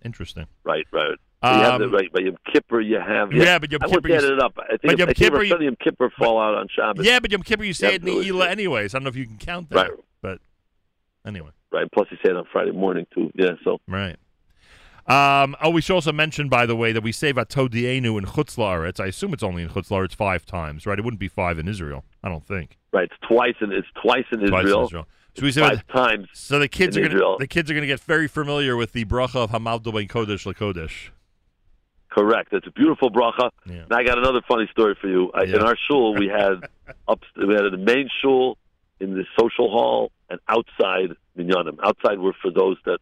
[0.03, 0.47] interesting.
[0.63, 1.17] Right, right.
[1.43, 2.11] So you have the Um, right.
[2.11, 4.57] By Yom Kippur, you have yeah, but Yom I Kippur you add it up.
[4.57, 7.05] I think, but Yom I think Kippur you- Yom Kippur fall out on Shabbos.
[7.05, 8.93] Yeah, but Yom Kippur you say Yeah, it in but- the Ela anyways.
[8.93, 9.89] I don't know if you can count that.
[9.91, 9.99] Right.
[11.25, 11.87] Anyway, Right.
[11.91, 13.31] Plus, he said on Friday morning too.
[13.35, 13.51] Yeah.
[13.63, 14.15] So right.
[15.05, 18.55] Um, oh, we should also mention, by the way, that we say Vatodienu in Chutz
[18.55, 19.01] La'aretz.
[19.01, 20.97] I assume it's only in Chutz La'aretz five times, right?
[20.97, 22.05] It wouldn't be five in Israel.
[22.23, 22.77] I don't think.
[22.93, 24.79] right, it's twice in it's twice in Twice Israel.
[24.79, 25.07] in Israel.
[25.35, 26.27] So we say Five times.
[26.33, 27.37] So the kids are gonna Israel.
[27.39, 31.09] the kids are gonna get very familiar with the bracha of Hamaldo ben Kodesh LaKodesh.
[32.09, 32.53] Correct.
[32.53, 33.49] It's a beautiful bracha.
[33.65, 33.81] Yeah.
[33.83, 35.31] And I got another funny story for you.
[35.33, 35.55] I, Yeah.
[35.55, 36.69] In our shul, we had
[37.07, 38.57] up we had the main shul
[39.03, 41.77] in the social hall and outside minyanim.
[41.83, 42.99] Outside were for those that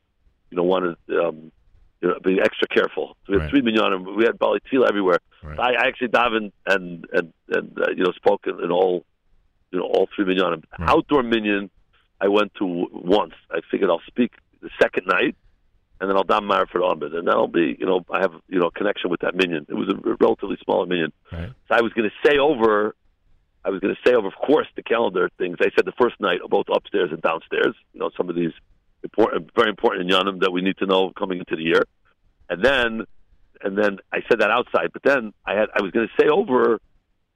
[0.49, 1.51] you know wanted um,
[2.01, 3.15] you know be extra careful.
[3.25, 3.49] So we had Right.
[3.51, 3.99] three minyanim.
[4.19, 5.19] We had bali tefillah everywhere.
[5.43, 5.59] Right.
[5.59, 9.05] I, I actually davened and and and uh, you know spoke in, in all
[9.71, 10.63] you know all three minyanim.
[10.79, 10.89] Right.
[10.89, 11.69] Outdoor minyan,
[12.19, 13.35] I went to once.
[13.51, 15.35] I figured I'll speak the second night
[15.99, 18.67] and then I'll Mara for Ahmed, and that'll be, you know, I have, you know,
[18.67, 19.67] a connection with that minyan.
[19.69, 21.13] It was a relatively small minyan.
[21.67, 22.95] So I was going to say over,
[23.63, 25.57] I was going to say of course, the calendar things.
[25.61, 27.75] I said the first night, both upstairs and downstairs.
[27.93, 28.53] You know, some of these
[29.03, 31.83] important, very important in Yanim that we need to know coming into the year,
[32.49, 33.05] and then,
[33.63, 34.91] and then I said that outside.
[34.93, 36.79] But then I had, I was going to say over,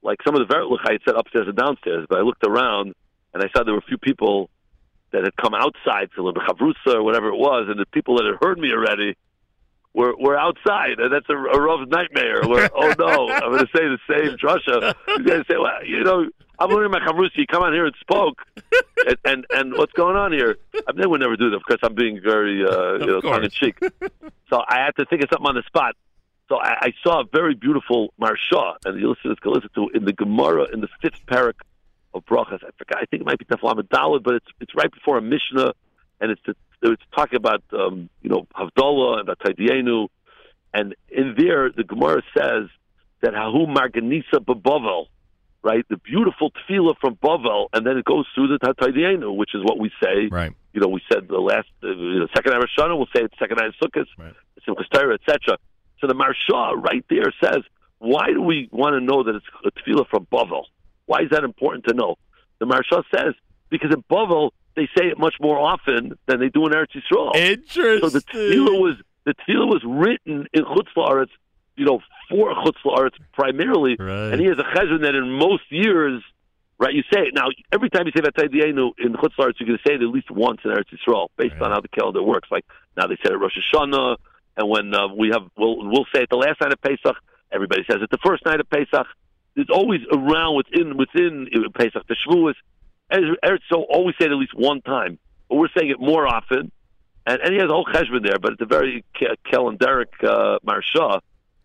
[0.02, 2.06] like some of the Veritlich I had said upstairs and downstairs.
[2.08, 2.94] But I looked around
[3.32, 4.50] and I saw there were a few people
[5.12, 8.46] that had come outside to Chavrusa or whatever it was, and the people that had
[8.46, 9.16] heard me already
[9.96, 12.46] were were outside, and that's a, a rough nightmare.
[12.46, 14.94] Where oh no, I'm going to say the same drasha.
[15.08, 16.28] You're going to say, well, you know,
[16.58, 17.28] I'm learning my.
[17.34, 18.42] You come on here and spoke,
[19.06, 20.58] and, and and what's going on here?
[20.74, 23.44] I mean, they would never do that because I'm being very uh, you know tongue
[23.44, 23.78] in cheek.
[24.48, 25.96] So I had to think of something on the spot.
[26.48, 30.04] So I, I saw a very beautiful Maharsha, and the listeners can listen to in
[30.04, 31.54] the Gemara in the fifth parak
[32.14, 32.62] of brachas.
[32.62, 32.98] I forgot.
[33.02, 35.72] I think it might be Teflam Dalad, but it's it's right before a Mishnah,
[36.20, 36.42] and it's
[36.82, 40.08] it's talking about um, you know Havdalah and Bataydienu,
[40.74, 42.68] and in there the Gemara says
[43.22, 45.06] that Hahu Marganisa Babavel,
[45.62, 45.84] right?
[45.88, 49.78] The beautiful tefillah from Bavel, and then it goes through the Tataydienu, which is what
[49.78, 50.28] we say.
[50.30, 50.52] Right.
[50.72, 53.38] You know, we said the last uh, you know, second of Shana, we'll say it's
[53.38, 54.34] second of Sukkot, Right.
[54.66, 55.58] Simchas Torah, etc.
[56.00, 57.62] So the Maharsha right there says,
[57.98, 60.64] why do we want to know that it's a tefillah from Bavel?
[61.06, 62.16] Why is that important to know?
[62.58, 63.34] The Maharsha says
[63.70, 67.34] because in Bavel they say it much more often than they do in Eretz Yisrael.
[67.34, 68.00] Interesting.
[68.08, 71.30] So the tefillah was the tefillah was written in Chutz La'aretz,
[71.76, 74.32] you know, for Chutz La'aretz primarily, Right.
[74.32, 76.22] and he has a cheshbon that in most years,
[76.78, 76.94] right?
[76.94, 77.48] You say it now.
[77.72, 80.30] Every time you say Vataydienu in Chutz La'aretz, you're going to say it at least
[80.30, 81.62] once in Eretz Yisrael, based Right.
[81.62, 82.48] on how the calendar works.
[82.50, 82.64] Like
[82.96, 84.16] now they said it Rosh Hashanah,
[84.58, 87.16] and when uh, we have, we'll we'll say it the last night of Pesach.
[87.52, 89.06] Everybody says it the first night of Pesach.
[89.54, 92.54] There's always around within within Pesach the Shavuos.
[93.12, 96.72] Eretz so always say it at least one time, but we're saying it more often.
[97.28, 100.58] And, and he has a whole cheshbon there, but it's a very ca- calendaric uh,
[100.64, 101.20] Maharsha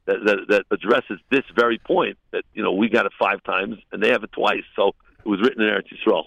[0.05, 3.77] that, that that addresses this very point that you know we got it five times
[3.91, 4.63] and they have it twice.
[4.75, 6.23] So it was written in Eretz Yisrael.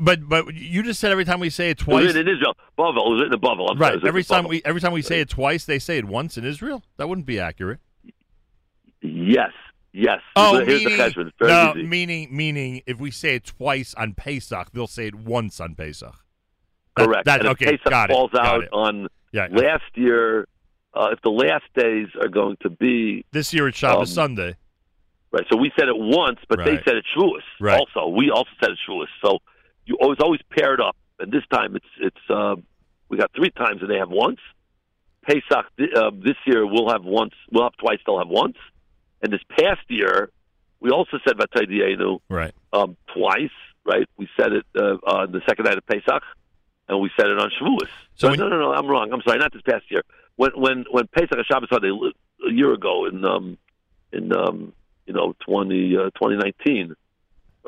[0.00, 2.06] But but you just said every time we say it It was twice.
[2.14, 2.56] written in Israel.
[2.76, 3.06] Bavel.
[3.06, 3.70] It was written in Bavel.
[3.70, 3.92] I'm Right.
[3.94, 4.48] written Every time Bavel.
[4.50, 6.82] we every time we say it twice, they say it once in Israel.
[6.96, 7.78] That wouldn't be accurate.
[9.00, 9.52] Yes.
[9.92, 10.20] Yes.
[10.36, 11.32] Oh, here's meaning, the cheshbon.
[11.40, 11.82] No, easy.
[11.86, 16.14] meaning meaning if we say it twice on Pesach, they'll say it once on Pesach.
[16.96, 17.24] That- Correct.
[17.24, 18.12] That, and okay, Pesach got it.
[18.12, 18.68] falls got out it.
[18.72, 20.46] on Yeah, last year,
[20.94, 24.56] uh, if the last days are going to be this year it's Shabbos um, Sunday.
[25.32, 25.44] Right.
[25.50, 27.42] So we said it once, but they said it Shavuos.
[27.60, 27.78] Right.
[27.80, 29.06] Also, we also said it Shavuos.
[29.24, 29.38] So
[29.86, 32.56] you always always paired up, and this time it's it's uh,
[33.08, 34.38] we got three times, and they have once.
[35.22, 37.34] Pesach uh, this year we'll have once.
[37.50, 37.98] We'll have twice.
[38.06, 38.56] They'll have once.
[39.22, 40.30] And this past year,
[40.80, 42.54] we also said Vataydienu Right.
[42.72, 43.50] um, twice.
[43.84, 44.06] Right.
[44.16, 46.22] We said it uh, on the second night of Pesach,
[46.88, 47.88] and we said it on Shavuos.
[48.14, 48.72] So So when- no, no, no.
[48.74, 49.12] I'm wrong.
[49.12, 49.38] I'm sorry.
[49.38, 50.02] Not this past year.
[50.36, 53.58] When when when Pesach and Shabbos Sunday a year ago in um,
[54.12, 54.72] in um,
[55.06, 56.94] you know 20, uh, 2019,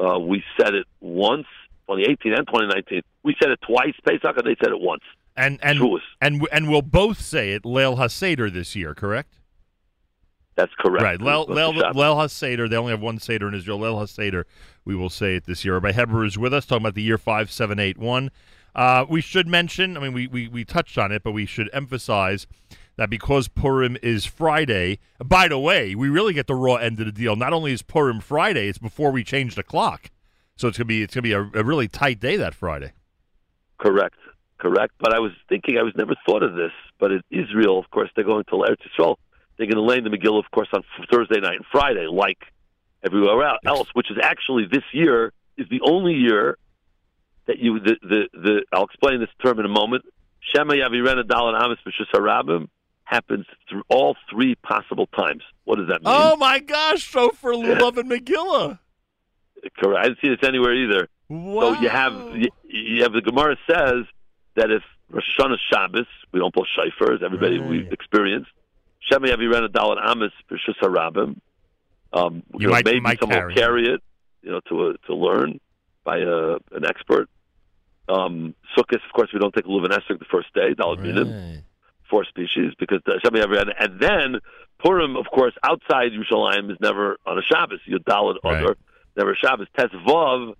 [0.02, 1.46] uh, we said it once.
[1.88, 3.92] 2018 and 2019, we said it twice.
[4.06, 5.02] Pesach and they said it once.
[5.36, 6.00] And and Shavuos.
[6.20, 9.38] and and we'll both say it Leil HaSeder this year, correct?
[10.54, 11.02] That's correct.
[11.02, 11.18] Right.
[11.18, 11.96] Leil, It was Leil, Shabbos.
[11.96, 13.78] Leil HaSeder, they only have one Seder in Israel.
[13.78, 14.44] Leil HaSeder,
[14.84, 15.74] we will say it this year.
[15.74, 18.30] Rabbi Heber is with us, talking about the year 5781.
[18.74, 21.68] Uh, we should mention, I mean, we, we, we touched on it, but we should
[21.72, 22.46] emphasize
[22.96, 24.98] that because Purim is Friday.
[25.18, 27.36] By the way, we really get the raw end of the deal.
[27.36, 30.10] Not only is Purim Friday, it's before we change the clock,
[30.56, 32.92] so it's gonna be it's gonna be a, a really tight day that Friday.
[33.78, 34.16] Correct,
[34.58, 34.92] correct.
[35.00, 36.72] But I was thinking, I was never thought of this.
[36.98, 39.16] But in Israel, of course, they're going to Eretz Yisrael.
[39.56, 42.38] They're going to lay the Megillah, of course, on Thursday night and Friday, like
[43.04, 43.88] everywhere else.
[43.92, 46.56] Which is actually this year is the only year
[47.46, 50.04] that you the the, the I'll explain this term in a moment.
[50.40, 52.68] Shema Yavirena Dalan Amis B'Shus Harabim
[53.04, 55.42] happens through all three possible times.
[55.64, 56.14] What does that mean?
[56.14, 57.10] Oh my gosh!
[57.10, 58.78] So for Lulav and Megillah.
[59.78, 59.98] Correct.
[59.98, 61.08] I didn't see this anywhere either.
[61.28, 61.74] Wow.
[61.74, 64.04] So you have you, you have the Gemara says
[64.56, 67.22] that if Rosh Hashanah Shabbos, we don't pull shayfers.
[67.22, 67.68] Everybody Right.
[67.68, 68.50] we've experienced.
[69.12, 71.36] Shema Yavirena Dalan Amis B'Shus Harabim.
[72.12, 74.00] Um, You you know, might- maybe might someone carry will carry it,
[74.42, 75.60] you know, to a, to learn
[76.04, 77.28] by a, an expert.
[78.08, 81.62] Um, Sukkot, of course, we don't take Luv and Esrog the first day, Minim, Right.
[82.10, 83.72] four species, because the Shem Yavirena.
[83.78, 84.40] And then
[84.84, 87.80] Purim, of course, outside Yerushalayim is never on a Shabbos.
[87.86, 88.62] You Dalad Right.
[88.64, 88.76] Other,
[89.16, 89.68] never a Shabbos.
[89.78, 90.54] Tezvav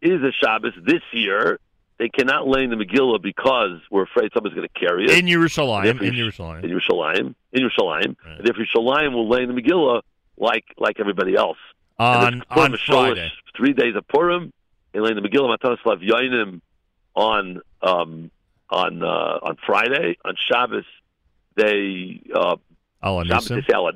[0.00, 1.60] is a Shabbos this year.
[1.98, 6.00] They cannot lay the Megillah because we're afraid somebody's going to carry it In Yerushalayim,
[6.00, 6.62] in Yerushalayim.
[6.64, 7.34] in Yerushalayim.
[7.52, 8.38] In Yerushalayim, Right.
[8.38, 10.02] and if Yerushalayim will lay the Megillah
[10.36, 11.58] like like everybody else.
[11.98, 13.32] on And it's Purim on Friday.
[13.56, 14.52] three days of Purim.
[14.92, 16.60] They lay the Megillah Matanas Lav Yoinim
[17.16, 18.30] on um,
[18.70, 19.06] on uh,
[19.48, 20.16] on Friday.
[20.24, 20.84] On Shabbos,
[21.56, 22.56] they uh,
[23.02, 23.66] Shabbos they Anisim.
[23.66, 23.88] say Al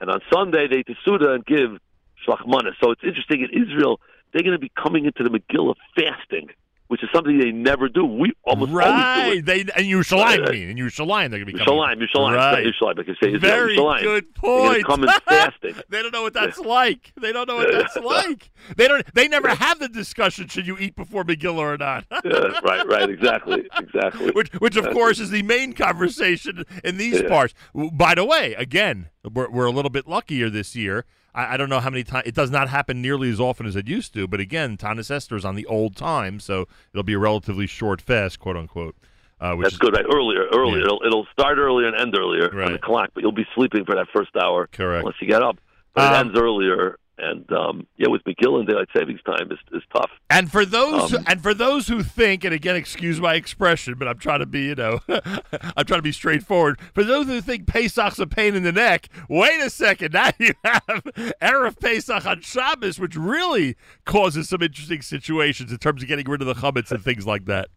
[0.00, 1.78] and on Sunday they Tesuda and give
[2.26, 2.74] Shlachmanis.
[2.82, 4.00] So it's interesting in Israel
[4.32, 6.50] they're going to be coming into the Megillah fasting,
[6.88, 8.04] which is something they never do.
[8.04, 9.44] We almost always do it.
[9.46, 10.12] They and Yerushalayim.
[10.12, 10.52] Uh, right, I right.
[10.52, 11.66] mean, in Yerushalayim they're going to be coming.
[11.74, 12.66] Yerushalayim, Yerushalayim, Right.
[12.66, 12.98] Yerushalayim.
[13.00, 14.02] I can say Very Yerushalayim.
[14.02, 14.78] good point.
[14.80, 15.74] to come in fasting.
[15.90, 17.12] they don't know what that's like.
[17.20, 18.50] They don't know what that's like.
[18.76, 19.04] They don't.
[19.14, 22.04] They never have the discussion: should you eat before Megillah or not?
[22.24, 24.30] Yeah, right, right, exactly, exactly.
[24.32, 27.28] which, which of course, is the main conversation in these Yeah.
[27.28, 27.54] parts.
[27.74, 31.04] By the way, again, we're, we're a little bit luckier this year.
[31.38, 33.76] I, I don't know how many times it does not happen nearly as often as
[33.76, 34.26] it used to.
[34.26, 38.00] But again, Tanis Esther is on the old time, so it'll be a relatively short
[38.00, 38.96] fast, quote unquote.
[39.40, 40.04] Uh, which That's is good, right?
[40.12, 40.78] Earlier, earlier.
[40.78, 40.84] Yeah.
[40.86, 42.66] It'll, it'll start earlier and end earlier Right.
[42.66, 45.02] on the clock, but you'll be sleeping for that first hour correct.
[45.04, 45.58] unless you get up.
[45.94, 49.58] But it Um, ends earlier, and um, yeah, with McGill and daylight savings time is
[49.72, 50.10] is tough.
[50.30, 54.08] And for those Um, and for those who think, and again, excuse my expression, but
[54.08, 56.80] I'm trying to be, you know, I'm trying to be straightforward.
[56.94, 60.12] For those who think Pesach's a pain in the neck, wait a second.
[60.18, 61.04] Now you have
[61.40, 66.40] Erev Pesach on Shabbos, which really causes some interesting situations in terms of getting rid
[66.40, 67.68] of the chametz and things like that.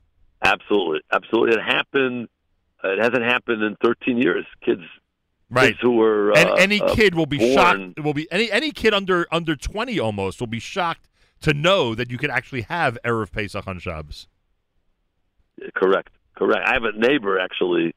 [0.43, 1.59] Absolutely, absolutely.
[1.59, 2.29] It happened.
[2.83, 4.45] It hasn't happened in 13 years.
[4.65, 4.81] Kids,
[5.53, 5.75] Right.
[5.81, 7.99] who were And uh, any uh, kid will be born- shocked.
[7.99, 11.07] Will be any any kid under under 20 almost will be shocked
[11.41, 14.27] to know that you could actually have Erev Pesach on Shabbos.
[15.75, 16.67] Correct, correct.
[16.67, 17.93] I have a neighbor actually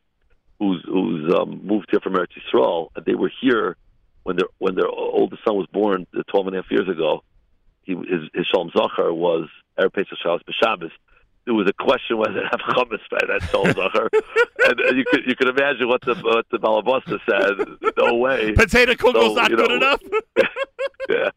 [0.59, 2.89] who's who's um, moved here from Eretz Yisrael.
[2.97, 3.77] and They were here
[4.25, 7.23] when their when their oldest son was born uh, 12 and a half years ago.
[7.83, 10.91] He his, his Shalom Zachar was Erev Pesach Shabbos B'Shabbos.
[11.47, 14.09] There was a question whether to have chametz by that Shalom Zachar,
[14.67, 17.93] and uh, you could you could imagine what the what the Balabusta said.
[17.99, 18.53] No way.
[18.55, 20.01] Potato kugel's So, not you good know, enough.
[21.07, 21.29] Yeah.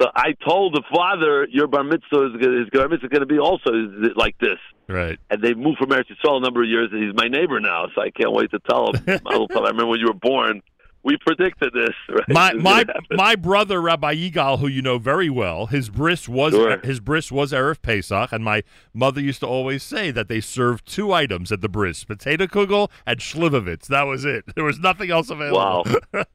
[0.00, 3.20] So I told the father, your bar mitzvah is gonna- his bar mitzvah is going
[3.20, 3.72] to be also
[4.14, 5.18] like this right.
[5.28, 7.86] and they moved from Eretz Yisrael a number of years, and he's my neighbor now,
[7.96, 9.02] so I can't wait to tell him.
[9.24, 9.56] Mazel tov.
[9.64, 10.62] I remember when you were born,
[11.04, 11.94] we predicted this.
[12.08, 12.28] Right?
[12.28, 16.52] My This my my brother Rabbi Yigal, who you know very well, his bris was
[16.52, 16.78] Sure.
[16.78, 18.62] his bris was erev Pesach, and my
[18.92, 22.90] mother used to always say that they served two items at the bris: potato kugel
[23.06, 23.86] and schlivovitz.
[23.86, 24.44] That was it.
[24.54, 25.58] There was nothing else available.
[25.58, 25.84] Wow.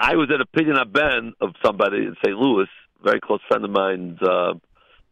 [0.00, 2.36] I was at a Pinion Ben of somebody in St.
[2.38, 2.68] Louis,
[3.02, 4.54] very close friend of mine's uh,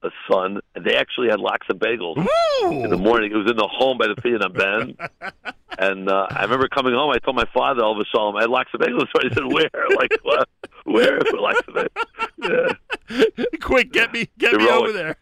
[0.02, 2.16] a son, and they actually had lox and bagels
[2.64, 3.32] in the morning.
[3.32, 4.96] It was in the home by the Pinion Ben.
[5.78, 7.10] And uh, I remember coming home.
[7.10, 9.06] I told my father, all of a sudden, I had lox and bagels.
[9.16, 9.70] So he said, "Where?
[9.96, 10.48] Like what?
[10.84, 12.76] Where for lox and bagels?"
[13.08, 13.44] Yeah.
[13.60, 15.16] Quick, get me get me over there.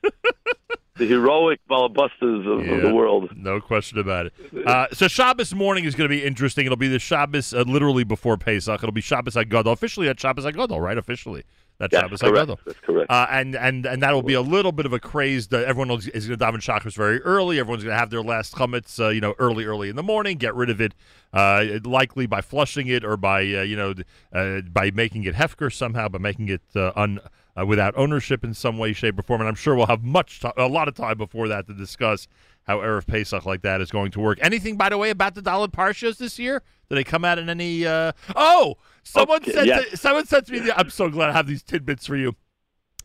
[0.97, 3.31] The heroic balabustas of, of the world.
[3.37, 4.35] No question about it.
[4.67, 6.67] Uh, so Shabbos morning is going to be interesting.
[6.67, 8.83] It'll be the Shabbos uh, literally before Pesach.
[8.83, 9.73] It'll be Shabbos HaGadol.
[9.73, 10.99] Officially at Shabbos HaGadol, right?
[10.99, 11.45] Officially.
[11.81, 12.51] That's Shabbos correct.
[12.67, 13.11] That's correct.
[13.11, 15.49] Uh, and and and that will be a little bit of a craze.
[15.49, 17.59] That everyone is going to daven shachris very early.
[17.59, 20.37] Everyone's going to have their last chametz, uh, you know, early, early in the morning.
[20.37, 20.95] Get rid of it,
[21.33, 23.95] uh, likely by flushing it or by uh, you know,
[24.35, 27.19] uh, by making it hefker somehow, by making it uh, un
[27.59, 29.41] uh, without ownership in some way, shape, or form.
[29.41, 32.29] And I'm sure we'll have much, a lot of time before that to discuss
[32.65, 34.39] how erev Pesach like that is going to work.
[34.43, 36.63] Anything, by the way, about the Dalit Parshas this year?
[36.89, 37.87] Did they come out in any?
[37.87, 38.13] Uh...
[38.37, 38.77] Oh,
[39.11, 39.67] someone Okay, said.
[39.67, 39.91] yes.
[39.91, 40.59] To, someone said to me.
[40.61, 42.37] the- I'm so glad I have these tidbits for you.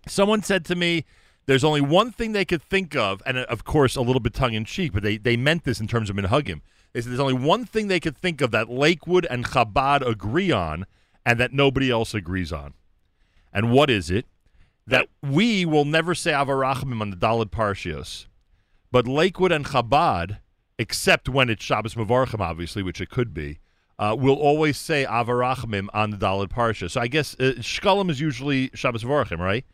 [0.08, 1.06] Someone said to me,
[1.48, 4.54] "There's only one thing they could think of, and of course, a little bit tongue
[4.54, 6.62] in cheek, but they they meant this in terms of minhagim.
[6.94, 10.52] They said there's only one thing they could think of that Lakewood and Chabad agree
[10.52, 10.86] on,
[11.26, 12.74] and that nobody else agrees on.
[13.52, 14.26] And what is it?
[14.88, 18.28] That we will never say Av Harachamim on the Dalid Parshios,
[18.92, 20.38] but Lakewood and Chabad,
[20.78, 23.58] except when it's Shabbos Mavarchim, obviously, which it could be,
[24.00, 26.90] uh, will always say Av Harachamim on the Dalid Parsha.
[26.90, 29.66] So I guess uh, Shkalim is usually Shabbos Mavarchim, right?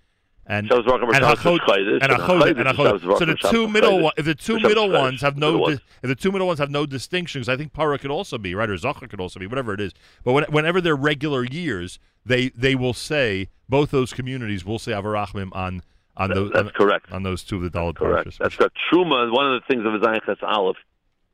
[0.47, 3.19] And and Hachod, and Hachod, and Hachod.
[3.19, 6.47] So the two middle, if the two middle ones have no, if the two middle
[6.47, 9.39] ones have no distinctions, I think Parah could also be right, or Zachar could also
[9.39, 9.93] be, whatever it is.
[10.23, 14.93] But when, whenever they're regular years, they they will say both those communities will say
[14.93, 15.83] Av Harachamim on
[16.17, 16.51] on that, those.
[16.51, 17.11] That's on, correct.
[17.11, 18.29] On those two of the correct.
[18.29, 18.37] Parshas.
[18.39, 18.77] That's correct.
[18.91, 19.31] Truma.
[19.31, 20.77] One of the things of Zayin Ches Aleph.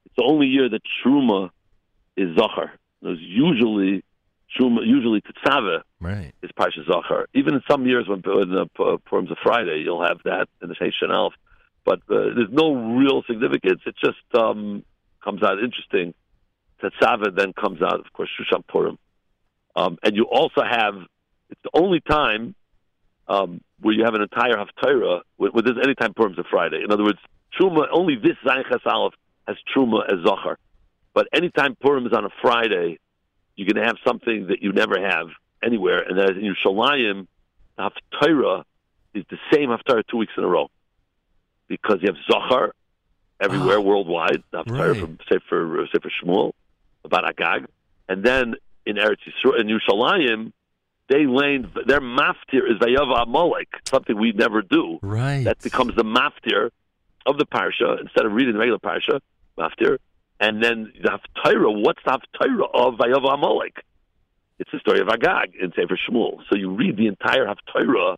[0.05, 1.49] It's the only year that Truma
[2.17, 2.71] is Zachar.
[3.01, 4.03] There's usually
[4.59, 6.33] usually Tetzaveh right.
[6.41, 7.27] is Parsha Zachar.
[7.33, 10.69] Even in some years when, when the uh, Purim's a Friday, you'll have that in
[10.69, 11.33] the Sheishan Alf.
[11.85, 13.81] But uh, there's no real significance.
[13.85, 14.83] It just um,
[15.23, 16.13] comes out interesting.
[16.81, 18.97] Tetzaveh then comes out, of course, Shushan Purim.
[19.75, 20.95] Um, and you also have,
[21.49, 22.55] it's the only time
[23.27, 26.81] um, where you have an entire Haftarah, where, where there's any time Purim's a Friday.
[26.83, 27.19] In other words,
[27.59, 29.13] Truma, only this Zayin Aleph
[29.47, 30.57] has Truma as Zachar.
[31.17, 32.99] But anytime Purim is on a Friday,
[33.55, 35.25] you're going to have something that you never have
[35.63, 37.25] anywhere, and that is in Yerushalayim,
[37.75, 38.61] the Haftarah
[39.15, 40.67] is the same Haftarah two weeks in a row,
[41.67, 42.71] because you have Zachar
[43.41, 43.81] everywhere Oh.
[43.81, 44.99] worldwide, the Haftarah Right.
[44.99, 46.51] from Sefer uh, Sefer Shmuel
[47.03, 47.65] about Agag,
[48.07, 48.53] and then
[48.85, 50.51] in Eretz Yisrael, in Yerushalayim,
[51.09, 55.45] they lane their maftir is Vayava Amalek, something we never do Right.
[55.45, 56.69] that becomes the maftir
[57.25, 59.19] of the parsha instead of reading the regular parsha
[59.57, 59.97] maftir.
[60.39, 61.83] And then the haftarah.
[61.83, 63.83] What's the haftarah of Vayav Amalek?
[64.59, 66.39] It's the story of Agag in Sefer Shmuel.
[66.49, 68.17] So you read the entire haftarah,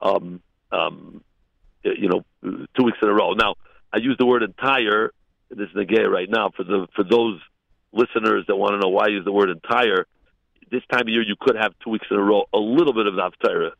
[0.00, 0.40] um,
[0.72, 1.22] um,
[1.82, 3.32] you know, two weeks in a row.
[3.32, 3.54] Now
[3.92, 5.12] I use the word entire.
[5.50, 7.40] This is negay right now for the for those
[7.92, 10.06] listeners that want to know why I use the word entire.
[10.70, 13.06] This time of year, you could have two weeks in a row a little bit
[13.06, 13.70] of the haftarah.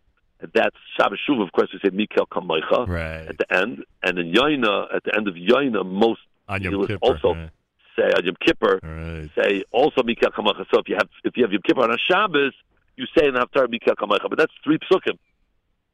[0.52, 3.26] That's Shabbos Shuv, of course, we say Mikel Kamaycha right.
[3.28, 6.80] at the end, and in Yaina, at the end of Yaina, most On you Yom
[6.80, 7.06] would Kippur.
[7.06, 7.50] also right.
[7.96, 9.30] say on Yom Kippur, Right.
[9.36, 10.66] say also Mikel Kamacha.
[10.72, 12.52] So if you have if you have Yom Kippur on a Shabbos,
[12.96, 15.18] you say in the Haftarah Mikel Kamacha, but that's three psukim.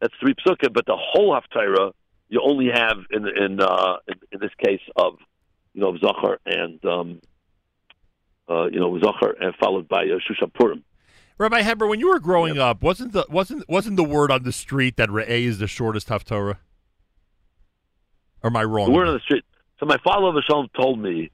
[0.01, 1.93] That's three psukim, but the whole Haftarah
[2.29, 5.19] you only have in in uh, in, in this case of
[5.75, 7.21] you know of Zachar and um,
[8.49, 10.85] uh, you know Zachar and followed by uh, Shushan Purim.
[11.39, 14.53] Rabbi Heber, when you were growing up, wasn't the wasn't wasn't the word on the
[14.53, 16.59] street that Re'eh is the shortest Haftorah?
[18.43, 18.87] Or am I wrong?
[18.87, 19.45] The word on the street.
[19.81, 21.31] So my father of Shalom told me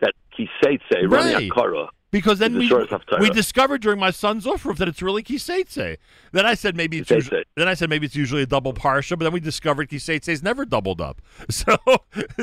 [0.00, 1.34] that Kiseitse, Right.
[1.34, 2.72] Roni Akara, because then we
[3.20, 5.98] we discovered during my son's offer that it's really Kiseitse.
[6.32, 9.10] Then I said maybe it's usually, then I said maybe it's usually a double parsha,
[9.10, 11.20] but then we discovered Kiseitse is never doubled up.
[11.50, 11.76] So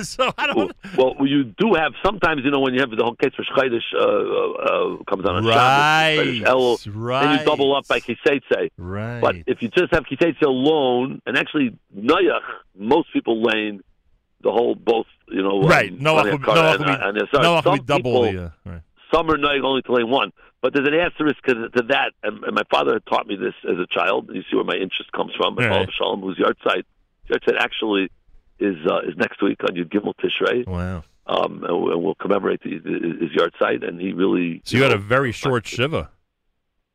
[0.04, 3.16] so I don't well, you do have sometimes, you know, when you have the whole
[3.16, 7.88] case for Shchaydish uh, uh, comes on a right Shabbos, right then you double up
[7.88, 8.70] by Kiseitse.
[8.78, 9.22] right.
[9.22, 12.42] But if you just have Kiseitse alone, and actually Noach,
[12.78, 13.82] most people lane
[14.46, 15.92] the whole both, you know, Right.
[15.92, 18.82] um, would- Akara Noach and, be- and, and no, some double people, the uh, right.
[19.14, 20.32] some are Noach only to lane one.
[20.62, 23.54] But there's an asterisk to, to that, and, and my father had taught me this
[23.70, 24.30] as a child.
[24.34, 25.56] You see where my interest comes from.
[25.56, 25.90] My Right.
[25.98, 26.84] Shalom, whose yahrzeit,
[27.28, 28.10] yard site actually
[28.60, 30.66] is uh, is next week on Yud Gimel Tishrei.
[30.66, 31.04] Wow.
[31.28, 33.88] um, and we'll commemorate the, his yahrzeit.
[33.88, 36.10] And he really So you had know, a very short shiva.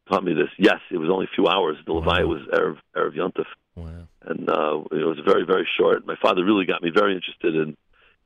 [0.09, 0.49] taught me this.
[0.59, 1.77] Yes, it was only a few hours.
[1.87, 3.47] The Levi was erev erev Yontif,
[3.81, 4.09] Wow.
[4.23, 6.07] and uh, it was very very short.
[6.07, 7.77] My father really got me very interested in.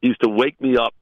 [0.00, 0.94] He used to wake me up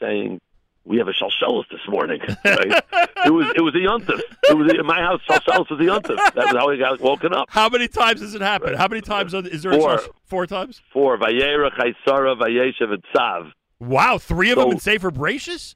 [0.00, 0.40] saying.
[0.82, 2.20] We have a shalshelis this morning.
[2.44, 2.82] Right?
[3.26, 4.18] it was it was a yontif.
[4.48, 5.20] It was in my house.
[5.28, 6.16] Shalshelis was a yontif.
[6.34, 7.48] That was how I got woken up.
[7.50, 8.74] How many times does it happen?
[8.74, 9.74] How many times are- is there?
[9.74, 9.94] Four.
[9.96, 10.80] A shal- four times.
[10.90, 13.52] Four vayera Chayei Sarah vayeshev and tzav.
[13.78, 15.74] Wow, three of So- them in Sefer Bereishis.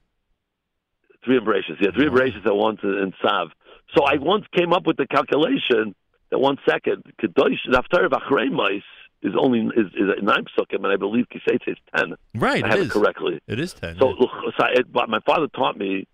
[1.23, 2.17] Three embraces, yeah, three Wow.
[2.25, 3.51] at once in Tzav.
[3.95, 5.93] So I once came up with the calculation
[6.31, 8.81] that one second, Kedosh Naftar Vachreimais
[9.21, 12.15] is only is, is nine psukim, and I believe Kiseitz is ten.
[12.35, 12.87] Right, I it have is.
[12.87, 13.39] it correctly.
[13.47, 13.97] It is ten.
[13.97, 14.27] So, yeah.
[14.57, 16.07] so I, my father taught me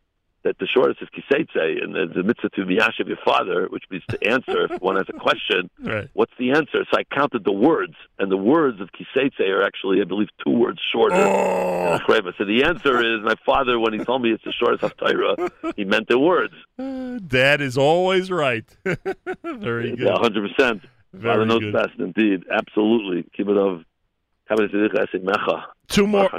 [0.44, 4.04] that the shortest is Kiseitze, and the, the mitzvah to Miyashiv your father, which means
[4.10, 5.70] to answer if one has a question.
[5.80, 6.10] right.
[6.14, 6.86] What's the answer?
[6.92, 10.52] So I counted the words, and the words of Kiseitze are actually, I believe, two
[10.52, 11.16] words shorter.
[11.16, 12.34] Oh, Achreva.
[12.38, 15.86] So the answer is my father, when he told me it's the shortest Haftarah, he
[15.86, 16.54] meant the words.
[17.28, 18.66] Dad is always right.
[19.44, 20.00] Very good.
[20.00, 20.82] Yeah, hundred percent.
[21.14, 21.74] Very Father knows good.
[21.74, 22.44] best, indeed.
[22.52, 23.30] Absolutely.
[23.36, 23.84] Keep it of.
[25.88, 26.30] Two more,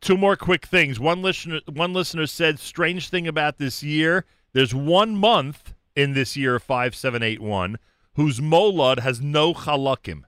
[0.00, 0.98] two more quick things.
[1.00, 6.36] One listener, one listener said, "Strange thing about this year: there's one month in this
[6.36, 7.78] year five seven eight one
[8.14, 10.22] whose molad has no chalakim."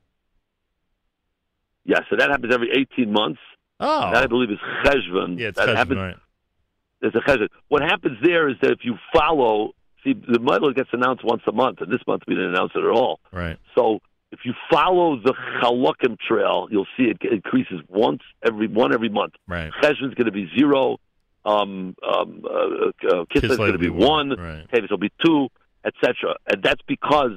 [1.84, 3.40] Yeah, so that happens every eighteen months.
[3.80, 5.38] Oh, That I believe is Cheshvan.
[5.38, 5.98] yeah, it's that Cheshvan, happens.
[5.98, 6.16] right.
[7.00, 7.48] there's a cheshbon.
[7.68, 9.72] What happens there is that if you follow,
[10.04, 12.84] see, the Moilad gets announced once a month, and this month we didn't announce it
[12.84, 13.20] at all.
[13.32, 13.58] Right.
[13.74, 14.00] So
[14.34, 15.32] if you follow the
[15.62, 19.34] Chalukim trail, you'll see it increases once every one every month.
[19.46, 19.70] Right.
[19.80, 20.98] Cheshvan's going to be zero.
[21.44, 24.30] Um, um, uh, uh, Kislev going to be one.
[24.30, 24.66] Right.
[24.72, 25.48] Tavis will be two,
[25.84, 26.34] etc.
[26.48, 27.32] And that's because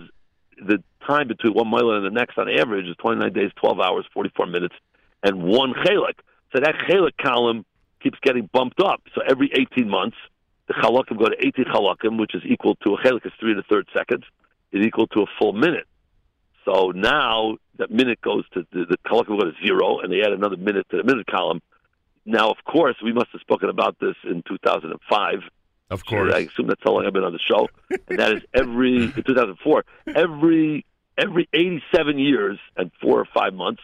[0.58, 4.06] the time between one mile and the next, on average, is 29 days, 12 hours,
[4.12, 4.76] 44 minutes,
[5.22, 6.18] and one chelik.
[6.54, 7.64] So that chelik column
[8.02, 9.04] keeps getting bumped up.
[9.14, 10.18] So every 18 months,
[10.68, 13.60] the chalakim go to 18 chalakim, which is equal to a chelik is three and
[13.60, 14.24] a third seconds,
[14.72, 15.86] is equal to a full minute.
[16.68, 20.34] So now that minute goes to the, the chalakim go to zero, and they add
[20.34, 21.61] another minute to the minute column.
[22.26, 25.39] Now, of course, we must have spoken about this in 2005
[25.89, 26.34] of course.
[26.34, 27.70] I assume that's how long I've been on the show.
[28.09, 30.86] And that is every in 2004, every
[31.18, 33.82] every 87 years and four or five months,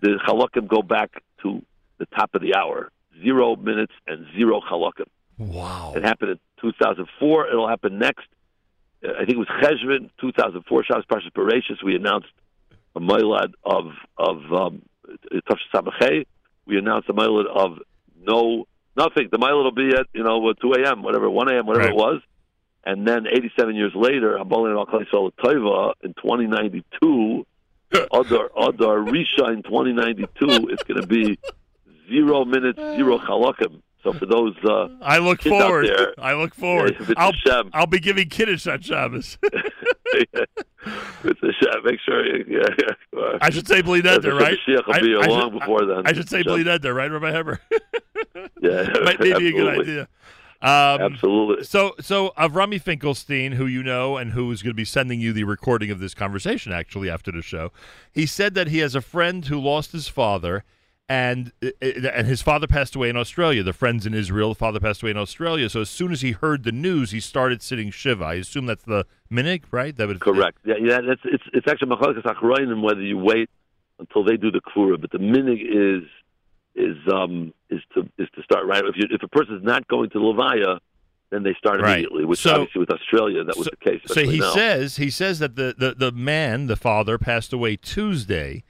[0.00, 1.62] the halakim go back to
[1.98, 2.90] the top of the hour,
[3.22, 5.06] zero minutes and zero halakim.
[5.38, 5.92] Wow!
[5.94, 7.48] It happened in 2004.
[7.48, 8.26] It'll happen next.
[9.02, 10.84] I think it was Cheshvan, 2004.
[10.84, 11.82] Shabbos Parshas Bereshis.
[11.84, 12.28] We announced
[12.94, 14.82] a milad of of um,
[16.66, 17.78] We announced a milad of
[18.20, 18.66] no
[18.96, 19.28] nothing.
[19.30, 21.94] The milad will be at you know 2 a.m., whatever, 1 a.m., whatever right.
[21.94, 22.22] it was.
[22.84, 27.44] And then 87 years later, Habolin al Toiva in 2092,
[28.12, 31.38] Adar Adar Risha in 2092, it's going to be
[32.08, 33.82] zero minutes, zero chalakim.
[34.06, 35.86] So for those, uh, I look forward.
[35.86, 36.96] there, I look forward.
[37.00, 37.70] yeah, I'll, Hashem.
[37.74, 39.36] I'll be giving kiddush on Shabbos.
[39.42, 41.84] it's a shot.
[41.84, 42.44] Make sure you.
[42.48, 43.38] Yeah, yeah.
[43.40, 44.56] I should say Bli Neder, right?
[44.68, 46.06] Mashiach will be I long should, before then.
[46.06, 46.52] I should say Hashem.
[46.52, 47.60] Bli Neder, right, Rabbi Heber?
[48.62, 50.00] Yeah, Might maybe a good idea.
[50.62, 51.64] Um, Absolutely.
[51.64, 55.32] So, so Avrami Finkelstein, who you know and who is going to be sending you
[55.32, 57.72] the recording of this conversation actually after the show,
[58.12, 60.64] he said that he has a friend who lost his father,
[61.08, 63.62] and uh, and his father passed away in Australia.
[63.62, 65.68] The friends in Israel, the father passed away in Australia.
[65.68, 68.24] So as soon as he heard the news, he started sitting shiva.
[68.24, 69.94] I assume that's the minig, right?
[69.96, 70.58] That would Correct.
[70.64, 71.00] Yeah, yeah.
[71.06, 73.48] That's it's it's actually machalikas achroinim whether you wait
[73.98, 76.04] until they do the kfura, but the minig is
[76.74, 78.84] is um is to is to start right.
[78.84, 80.80] If you if a person's not going to levaya,
[81.30, 81.98] then they start Right.
[82.00, 82.24] immediately.
[82.24, 84.00] Which So- obviously with Australia that was so- the case.
[84.06, 84.50] So he now.
[84.52, 88.64] says he says that the, the, the man, the father, passed away Tuesday,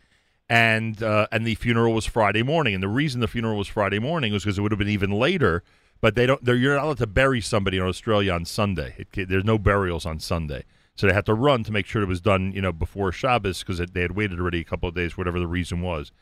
[0.48, 2.74] and uh, and the funeral was Friday morning.
[2.74, 5.10] And the reason the funeral was Friday morning was because it would have been even
[5.10, 5.62] later.
[6.00, 6.44] But they don't.
[6.44, 9.06] They're, you're not allowed to bury somebody in Australia on Sunday.
[9.12, 12.08] It, there's no burials on Sunday, so they had to run to make sure it
[12.08, 15.16] was done, you know, before Shabbos because they had waited already a couple of days,
[15.16, 16.12] whatever the reason was.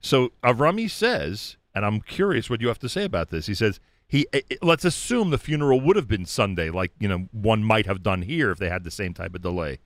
[0.00, 3.46] So Avrami says, and I'm curious what you have to say about this.
[3.46, 3.78] He says
[4.08, 7.62] he eh, eh, let's assume the funeral would have been Sunday, like you know one
[7.62, 9.78] might have done here if they had the same type of delay.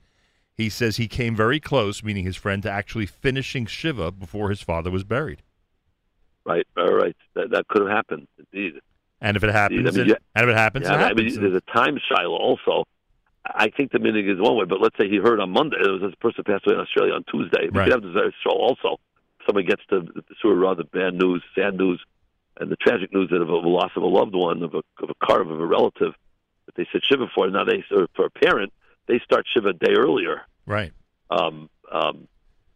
[0.57, 4.61] He says he came very close, meaning his friend, to actually finishing shiva before his
[4.61, 5.41] father was buried.
[6.45, 8.79] right, all right, that that could have happened indeed.
[9.19, 11.13] And if it happens, I mean, it- yeah- and if it happens, Yeah, it I
[11.13, 12.85] mean, there's a time shiloh also.
[13.45, 15.91] I think the meaning is one way, but let's say he heard on Monday there
[15.93, 17.69] was this person passed away in Australia on Tuesday.
[17.69, 17.91] We Right.
[17.91, 18.97] could have this uh, show also.
[19.45, 22.03] Somebody gets to the sort of rather bad news, sad news,
[22.59, 25.09] and the tragic news that of a loss of a loved one, of a of
[25.09, 26.13] a car of a relative
[26.65, 27.47] that they said shiva for.
[27.49, 28.71] Now they or for a parent,
[29.07, 30.41] they start shiva a day earlier.
[30.65, 30.91] right.
[31.29, 32.27] Um, um,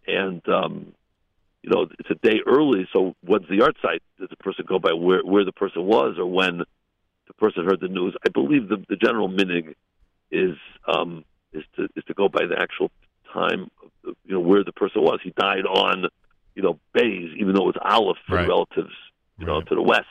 [0.07, 0.93] and um,
[1.63, 2.87] you know it's a day early.
[2.93, 3.99] So when's the yahrzeit?
[4.19, 6.59] Does the person go by where where the person was or when
[7.27, 8.15] the person heard the news?
[8.25, 9.73] I believe the, the general minig
[10.31, 10.55] is
[10.87, 11.23] um,
[11.53, 12.89] is to is to go by the actual
[13.33, 13.69] time,
[14.05, 15.19] of, you know, where the person was.
[15.23, 16.05] He died on,
[16.55, 18.47] you know, Bays, even though it was Aleph for Right.
[18.47, 18.93] relatives,
[19.37, 20.05] you know, to the west,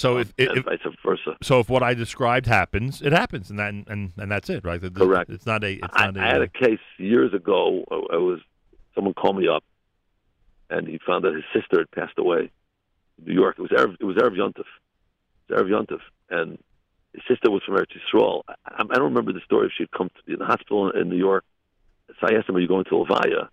[0.00, 1.36] So if, and if, vice versa.
[1.42, 4.80] so, if what I described happens, it happens, and that and, and that's it, right?
[4.80, 5.28] The- Correct.
[5.28, 5.72] It's not a.
[5.72, 6.20] It's I, not a.
[6.20, 7.84] I had a case years ago.
[7.90, 8.40] Uh, I, I was
[8.94, 9.62] someone called me up,
[10.70, 12.50] and he found that his sister had passed away
[13.18, 13.56] in New York.
[13.58, 14.64] It was Erev, it was Erev Yontif.
[15.48, 16.58] It was Erev Yontif, and
[17.12, 18.40] his sister was from Eretz Yisrael.
[18.48, 21.44] I, I don't remember the story if she'd come to the hospital in New York.
[22.08, 23.48] So I asked him, "Are you going to Levaya?"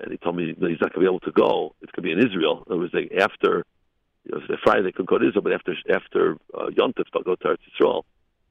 [0.00, 1.76] And he told me that he's not going to be able to go.
[1.82, 2.64] It's going to be in Israel.
[2.68, 3.64] It was like after,
[4.28, 7.34] you know, Friday they could go to Israel, but after after uh, Yontif they'll go
[7.36, 8.02] to Eretz Yisrael.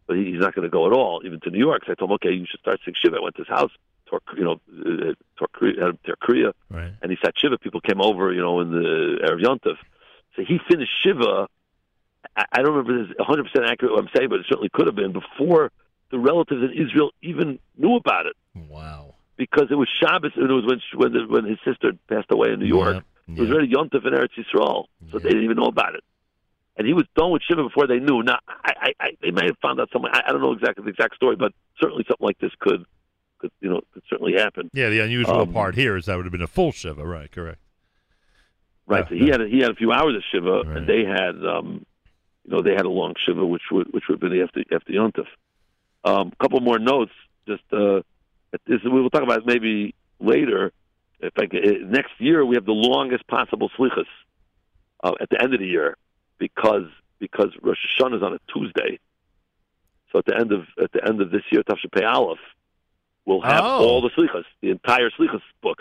[0.07, 1.83] But he, he's not going to go at all, even to New York.
[1.85, 3.71] So I told him, "Okay, you should start sing shiva." I went to his house,
[4.09, 6.93] tore, you know, uh, tore, kriah- tear kriah, right.
[7.01, 7.57] and he sat shiva.
[7.57, 9.75] People came over, you know, in the Erev Yontif.
[10.35, 11.47] So he finished shiva.
[12.35, 14.87] I, I don't remember this 100 percent accurate what I'm saying, but it certainly could
[14.87, 15.71] have been before
[16.11, 18.35] the relatives in Israel even knew about it
[18.69, 19.15] Wow.
[19.35, 22.53] because it was Shabbos and it was when when the, when his sister passed away
[22.53, 22.95] in New York.
[22.95, 26.03] Yep, It was already Yontif in Eretz Yisrael, so they didn't even know about it.
[26.77, 28.23] And he was done with Shiva before they knew.
[28.23, 30.11] Now, I, I, I, they may have found out something.
[30.13, 31.51] I, I don't know exactly the exact story, but
[31.81, 32.85] certainly something like this could,
[33.39, 34.69] could you know, could certainly happen.
[34.73, 37.31] Yeah, the unusual Um, part here is that would have been a full shiva, right?
[37.31, 37.59] Correct.
[38.85, 39.03] Right.
[39.05, 39.31] Yeah, so he yeah.
[39.31, 40.77] had a, he had a few hours of Shiva, Right.
[40.77, 41.85] and they had, um,
[42.45, 44.93] you know they had a long shiva, which would which would have been after after
[44.93, 45.25] Yontif.
[46.05, 47.11] A um, couple more notes.
[47.47, 48.01] Just uh,
[48.65, 50.71] this, we will talk about maybe later.
[51.19, 54.05] In fact, next year we have the longest possible slichas
[55.03, 55.97] uh, at the end of the year
[56.37, 56.85] because
[57.19, 58.99] because Rosh Hashanah is on a Tuesday.
[60.11, 62.37] So at the end of at the end of this year, Tafshin Aleph,
[63.25, 63.79] we'll have oh.
[63.79, 65.79] all the slichas, the entire slichas book.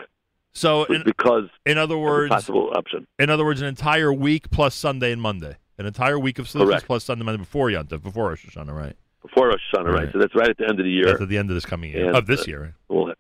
[0.52, 3.06] So in, because in other words, possible option.
[3.18, 6.82] In other words, an entire week plus Sunday and Monday, an entire week of slichas
[6.84, 8.96] plus Sunday and Monday before Yontif, before Rosh Hashanah, right?
[9.20, 10.04] Before Rosh Hashanah, right.
[10.04, 10.12] right.
[10.12, 11.06] So that's right at the end of the year.
[11.06, 12.62] That's at the end of this coming year and, of this uh, year.
[12.62, 12.72] Right?
[12.88, 13.16] We'll have,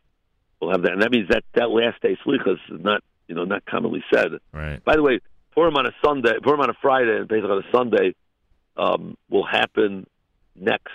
[0.60, 3.44] we'll have that, and that means that that last day slichas is not you know
[3.44, 4.32] not commonly said.
[4.52, 4.84] Right.
[4.84, 5.20] By the way,
[5.54, 8.14] Purim on a Sunday, Purim on a Friday, and basically on a Sunday
[8.76, 10.06] um, will happen
[10.54, 10.92] next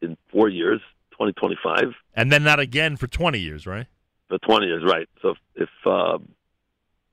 [0.00, 0.80] in four years,
[1.12, 1.92] 2025.
[2.14, 3.86] And then not again for 20 years, right?
[4.28, 5.08] For 20 years, right.
[5.22, 5.68] So if.
[5.84, 6.28] Um,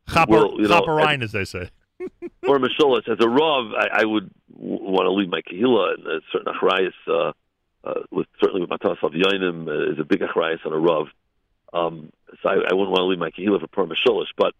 [0.10, 1.70] Chopper, we'll, you know, as, as they say.
[2.48, 6.08] or Mishulas, as a Rav, I, I would w- want to leave my Kehillah and
[6.08, 7.34] a certain Achrayas, uh,
[7.84, 11.08] uh, with, certainly with Matas of Yoinim, uh, is a big Achrayas on a Rav.
[11.74, 12.12] Um,
[12.42, 14.54] so I, I wouldn't want to leave my Kehillah for Mishulas, but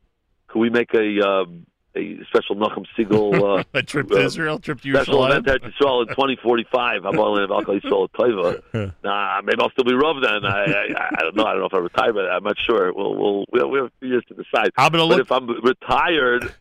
[0.48, 1.28] could we make a.
[1.28, 5.46] Um, a special Nachum Segal uh, a trip to uh, Israel, trip to special event
[5.46, 7.06] to Israel in 2045.
[7.06, 8.94] I'm only in Alkali Yisrael Taiva.
[9.04, 10.46] Nah, maybe I'll still be Rav then.
[10.46, 11.46] I, I, I don't know.
[11.46, 12.94] I don't know if I retire, but I'm not sure.
[12.94, 14.72] We'll, we'll, we'll we have a few years to decide.
[14.78, 16.54] I'm gonna but look- if I'm retired,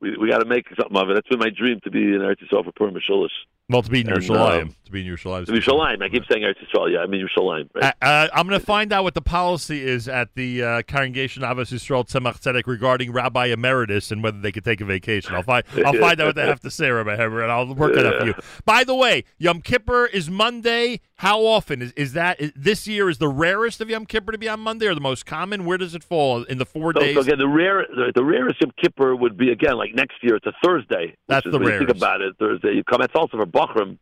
[0.00, 1.14] we we got to make something of it.
[1.14, 3.28] That's been my dream to be in Eretz Yisrael for Purim Mishulish.
[3.70, 4.62] Well, to be in Yerushalayim.
[4.62, 5.46] Um, to be in Yerushalayim.
[5.46, 6.02] To be Yerushalayim.
[6.02, 6.92] I keep saying Eretz Yisrael.
[6.92, 7.70] Yeah, I mean Yerushalayim.
[7.74, 7.94] Right?
[8.02, 11.42] Uh, uh, I'm going to find out what the policy is at the uh, congregation
[11.42, 15.34] Avos Yisrael Tzemach Tzedek regarding Rabbi Emeritus and whether they could take a vacation.
[15.34, 17.96] I'll find I'll find out what they have to say, Rabbi Heber, and I'll work
[17.96, 18.34] it out for you.
[18.66, 21.00] By the way, Yom Kippur is Monday.
[21.16, 22.40] How often is is that?
[22.40, 25.00] Is, this year is the rarest of Yom Kippur to be on Monday, or the
[25.00, 25.64] most common?
[25.64, 27.14] Where does it fall in the four so, days?
[27.14, 30.36] So again, the rare the, the, rarest Yom Kippur would be again like next year.
[30.36, 31.16] It's a Thursday.
[31.28, 31.86] That's the rarest.
[31.86, 32.72] think about it, Thursday.
[32.72, 33.00] You come.
[33.00, 33.98] It's also for Bachram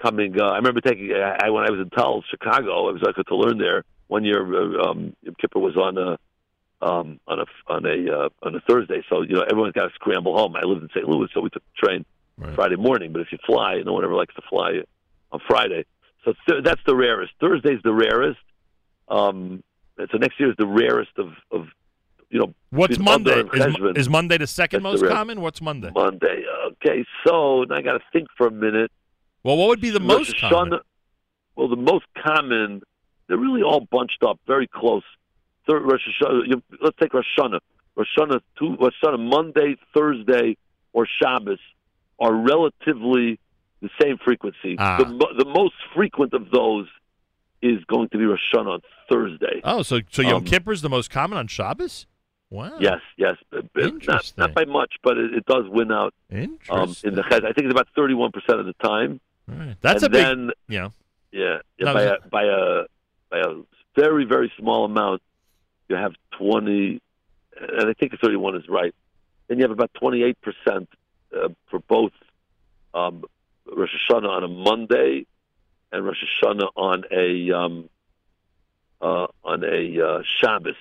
[0.00, 0.40] coming.
[0.40, 2.88] Uh, I remember taking I, when I was in Tel Chicago.
[2.88, 3.84] I was like to learn there.
[4.06, 6.18] One year, uh, um, Kippur was on a
[6.84, 9.94] um, on a on a uh, on a Thursday, so you know everyone's got to
[9.94, 10.54] scramble home.
[10.54, 11.08] I lived in St.
[11.08, 12.04] Louis, so we took the train
[12.38, 12.54] right.
[12.54, 13.12] Friday morning.
[13.12, 14.82] But if you fly, no one ever likes to fly
[15.32, 15.84] on Friday.
[16.24, 17.32] So th- that's the rarest.
[17.40, 18.40] Thursday's the rarest.
[19.08, 19.62] Um,
[19.96, 21.66] so next year is the rarest of, of
[22.30, 22.54] you know.
[22.70, 23.42] What's Monday?
[23.52, 25.40] Is, is, Monday the second that's most the common?
[25.40, 25.90] What's Monday?
[25.94, 26.44] Monday.
[26.66, 28.90] Okay, so I got to think for a minute.
[29.42, 30.80] Well, what would be the most Hashanah, common?
[31.54, 32.82] Well, the most common,
[33.28, 35.04] they're really all bunched up, very close.
[35.68, 37.60] Third Rosh Hashanah, let's take Rosh Hashanah.
[37.94, 40.56] Rosh Hashanah, two, Rosh Hashanah, Monday, Thursday,
[40.92, 41.60] or Shabbos
[42.18, 43.38] are relatively
[43.84, 44.76] the same frequency.
[44.78, 44.98] Ah.
[44.98, 45.04] The,
[45.38, 46.86] the most frequent of those
[47.62, 49.60] is going to be Rosh Hashanah on Thursday.
[49.64, 52.06] Oh, so so Yom um, Kippur is the most common on Shabbos?
[52.50, 52.76] Wow.
[52.78, 53.36] Yes, yes.
[53.74, 57.24] Not, not by much, but it, it does win out um, in the.
[57.26, 59.20] I think it's about 31% of the time.
[59.48, 59.76] Right.
[59.80, 60.88] That's and a then, big, yeah.
[61.32, 62.84] Yeah, yeah by, a, by a
[63.30, 63.54] by a
[63.96, 65.20] very very small amount,
[65.88, 67.00] you have twenty,
[67.60, 68.94] and I think the thirty one is right.
[69.48, 70.88] Then you have about twenty eight percent
[71.36, 72.12] uh, for both
[72.94, 73.24] um,
[73.66, 75.26] Rosh Hashanah on a Monday
[75.92, 77.88] and Rosh Hashanah on a um,
[79.00, 80.76] uh, on a uh, Shabbos.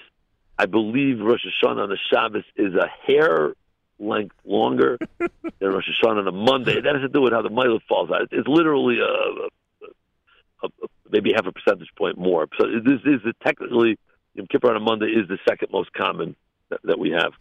[0.57, 3.53] I believe Rosh Hashanah on a Shabbos is a hair
[3.99, 5.29] length longer than
[5.61, 6.81] Rosh Hashanah on a Monday.
[6.81, 8.27] That has to do with how the Mila falls out.
[8.31, 12.47] It's literally a, a, a, maybe half a percentage point more.
[12.59, 13.97] So this is technically
[14.33, 16.35] Yom Kippur on a Monday is the second most common
[16.69, 17.33] that, that we have.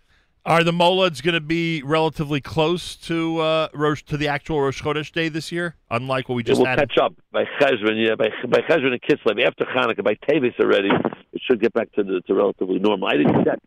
[0.45, 4.83] Are the Molads going to be relatively close to uh, Rosh, to the actual Rosh
[4.83, 5.77] Chodesh day this year?
[5.91, 6.79] Unlike what we just it will had.
[6.81, 10.91] catch up by Cheshvan, yeah, by by Cheshvan and Kislev after Hanukkah by Tevis already.
[11.33, 13.07] It should get back to the to relatively normal.
[13.07, 13.61] I didn't check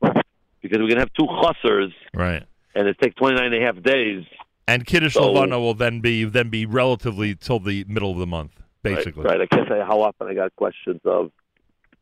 [0.62, 2.44] because we're going to have two chassers, right?
[2.76, 4.26] And it takes 29 and a half days.
[4.68, 8.28] And Kiddush so, Levana will then be then be relatively till the middle of the
[8.28, 8.52] month
[8.86, 9.24] basically.
[9.24, 9.40] Right.
[9.40, 9.48] right.
[9.50, 11.32] I can't say how often I got questions of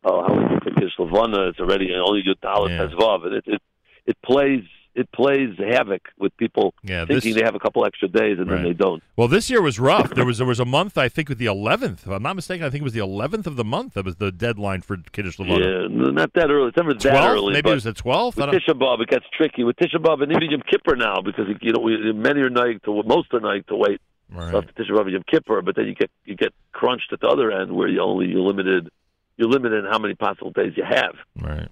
[0.03, 1.49] uh, how many Kiddush Levana.
[1.49, 2.88] It's already only Yud Dalit yeah.
[2.97, 3.61] Vav, and it, it
[4.06, 4.64] it plays
[4.95, 8.58] it plays havoc with people yeah, thinking they have a couple extra days and right.
[8.58, 9.01] then they don't.
[9.16, 10.12] Well, this year was rough.
[10.12, 12.06] There was there was a month I think with the 11th.
[12.06, 14.18] If I'm not mistaken, I think it was the 11th of the month that was
[14.18, 15.88] the deadline for Kiddush Levana.
[15.89, 16.68] Yeah, not that early.
[16.68, 17.34] It's never that 12th?
[17.34, 17.54] early.
[17.54, 18.36] Maybe it was the 12th.
[18.36, 19.64] With Tisha B'av, it gets tricky.
[19.64, 23.04] With Tisha B'av and even Yom Kippur now because you know many are night to
[23.04, 23.99] most are night to wait.
[24.30, 24.51] Right.
[24.51, 27.51] So Tisha B'av Yom Kippur, but then you get you get crunched at the other
[27.51, 28.89] end where you only you're limited
[29.38, 31.16] you're limited in how many possible days you have.
[31.41, 31.70] Right.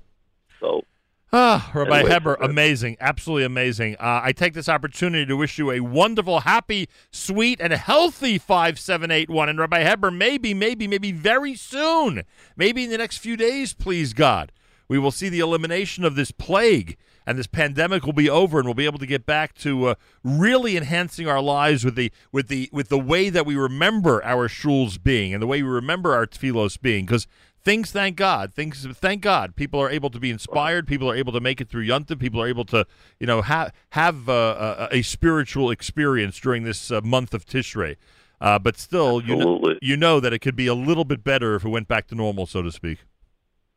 [0.59, 0.85] So
[1.33, 3.95] Ah, Rabbi anyway, Heber, amazing, absolutely amazing.
[3.95, 9.47] Uh, I take this opportunity to wish you a wonderful, happy, sweet, and healthy 5781.
[9.47, 12.23] And Rabbi Heber, maybe, maybe, maybe very soon,
[12.57, 14.51] maybe in the next few days, please God,
[14.89, 18.67] we will see the elimination of this plague and this pandemic will be over, and
[18.67, 22.47] we'll be able to get back to uh, really enhancing our lives with the with
[22.47, 26.13] the with the way that we remember our shuls being and the way we remember
[26.13, 27.27] our tefillos being, because
[27.63, 30.87] things, thank God, things, thank God, people are able to be inspired.
[30.87, 32.17] People are able to make it through Yunta.
[32.19, 32.85] People are able to,
[33.19, 37.97] you know, have have uh, a, a, spiritual experience during this uh, month of Tishrei.
[38.39, 41.55] Uh, but still, you know, you know that it could be a little bit better
[41.55, 42.99] if it went back to normal, so to speak.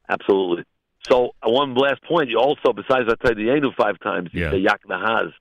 [0.09, 0.65] Absolutely.
[1.09, 4.45] So uh, one last point, you also, besides I tell the Enu five times, you
[4.45, 4.51] yeah.
[4.51, 5.33] say Yaknehaz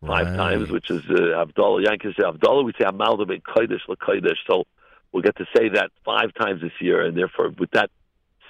[0.00, 0.36] five right.
[0.36, 1.84] times, which is uh, Havdalah.
[2.02, 2.64] Say Havdalah.
[2.64, 4.38] We say ben Kodesh LaKodesh.
[4.48, 4.64] So
[5.12, 7.90] we'll get to say that five times this year, and therefore, with that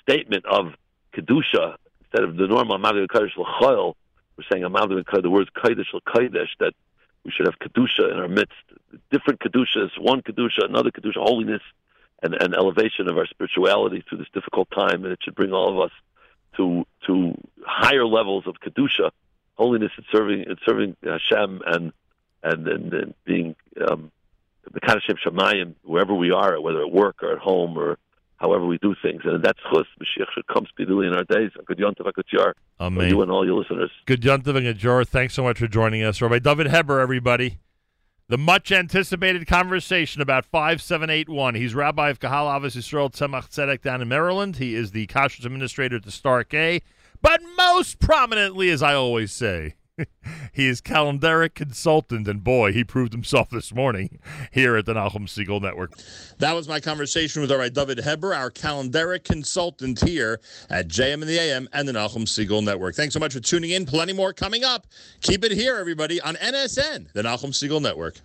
[0.02, 0.72] statement of
[1.14, 3.94] Kedusha, instead of the normal Amalda ben Kodesh LaChoil,
[4.36, 6.72] we're saying Kodesh, the words Kodesh LaKodesh, that
[7.24, 8.54] we should have Kedusha in our midst.
[9.10, 11.62] Different Kedushas, one Kedusha, another Kedusha, holiness
[12.22, 15.68] and, and elevation of our spirituality through this difficult time, and it should bring all
[15.72, 15.92] of us
[16.56, 17.34] to to
[17.64, 19.10] higher levels of kedusha,
[19.54, 21.92] holiness, and serving and serving Hashem, and
[22.42, 23.56] and and, and being
[23.88, 24.10] um,
[24.70, 27.98] the Kadashim Shemayim wherever we are, whether at work or at home or
[28.36, 29.22] however we do things.
[29.24, 29.86] And that's chus.
[30.00, 31.50] Mashiach should come speedily in our days.
[31.66, 32.54] Good yontav, good yar.
[32.80, 33.08] Amen.
[33.08, 33.90] You and all your listeners.
[34.06, 37.00] Good yontav and good Thanks so much for joining us, Rabbi David Heber.
[37.00, 37.58] Everybody
[38.32, 41.54] the much anticipated conversation about 5781.
[41.54, 44.56] He's Rabbi of Kahal Avos Yisrael Tzemach Tzedek down in Maryland.
[44.56, 46.80] He is the Kashrus Administrator at the Star-K.
[47.20, 49.74] But most prominently, as I always say,
[50.52, 54.18] he is calendaric consultant, and boy, he proved himself this morning
[54.50, 55.92] here at the Nachum Segal Network.
[56.38, 60.40] That was my conversation with our David Heber, our calendaric consultant here
[60.70, 62.94] at JM in the AM and the Nachum Segal Network.
[62.94, 63.86] Thanks so much for tuning in.
[63.86, 64.86] Plenty more coming up.
[65.20, 68.16] Keep it here, everybody, on NSN, the Nachum Segal Network.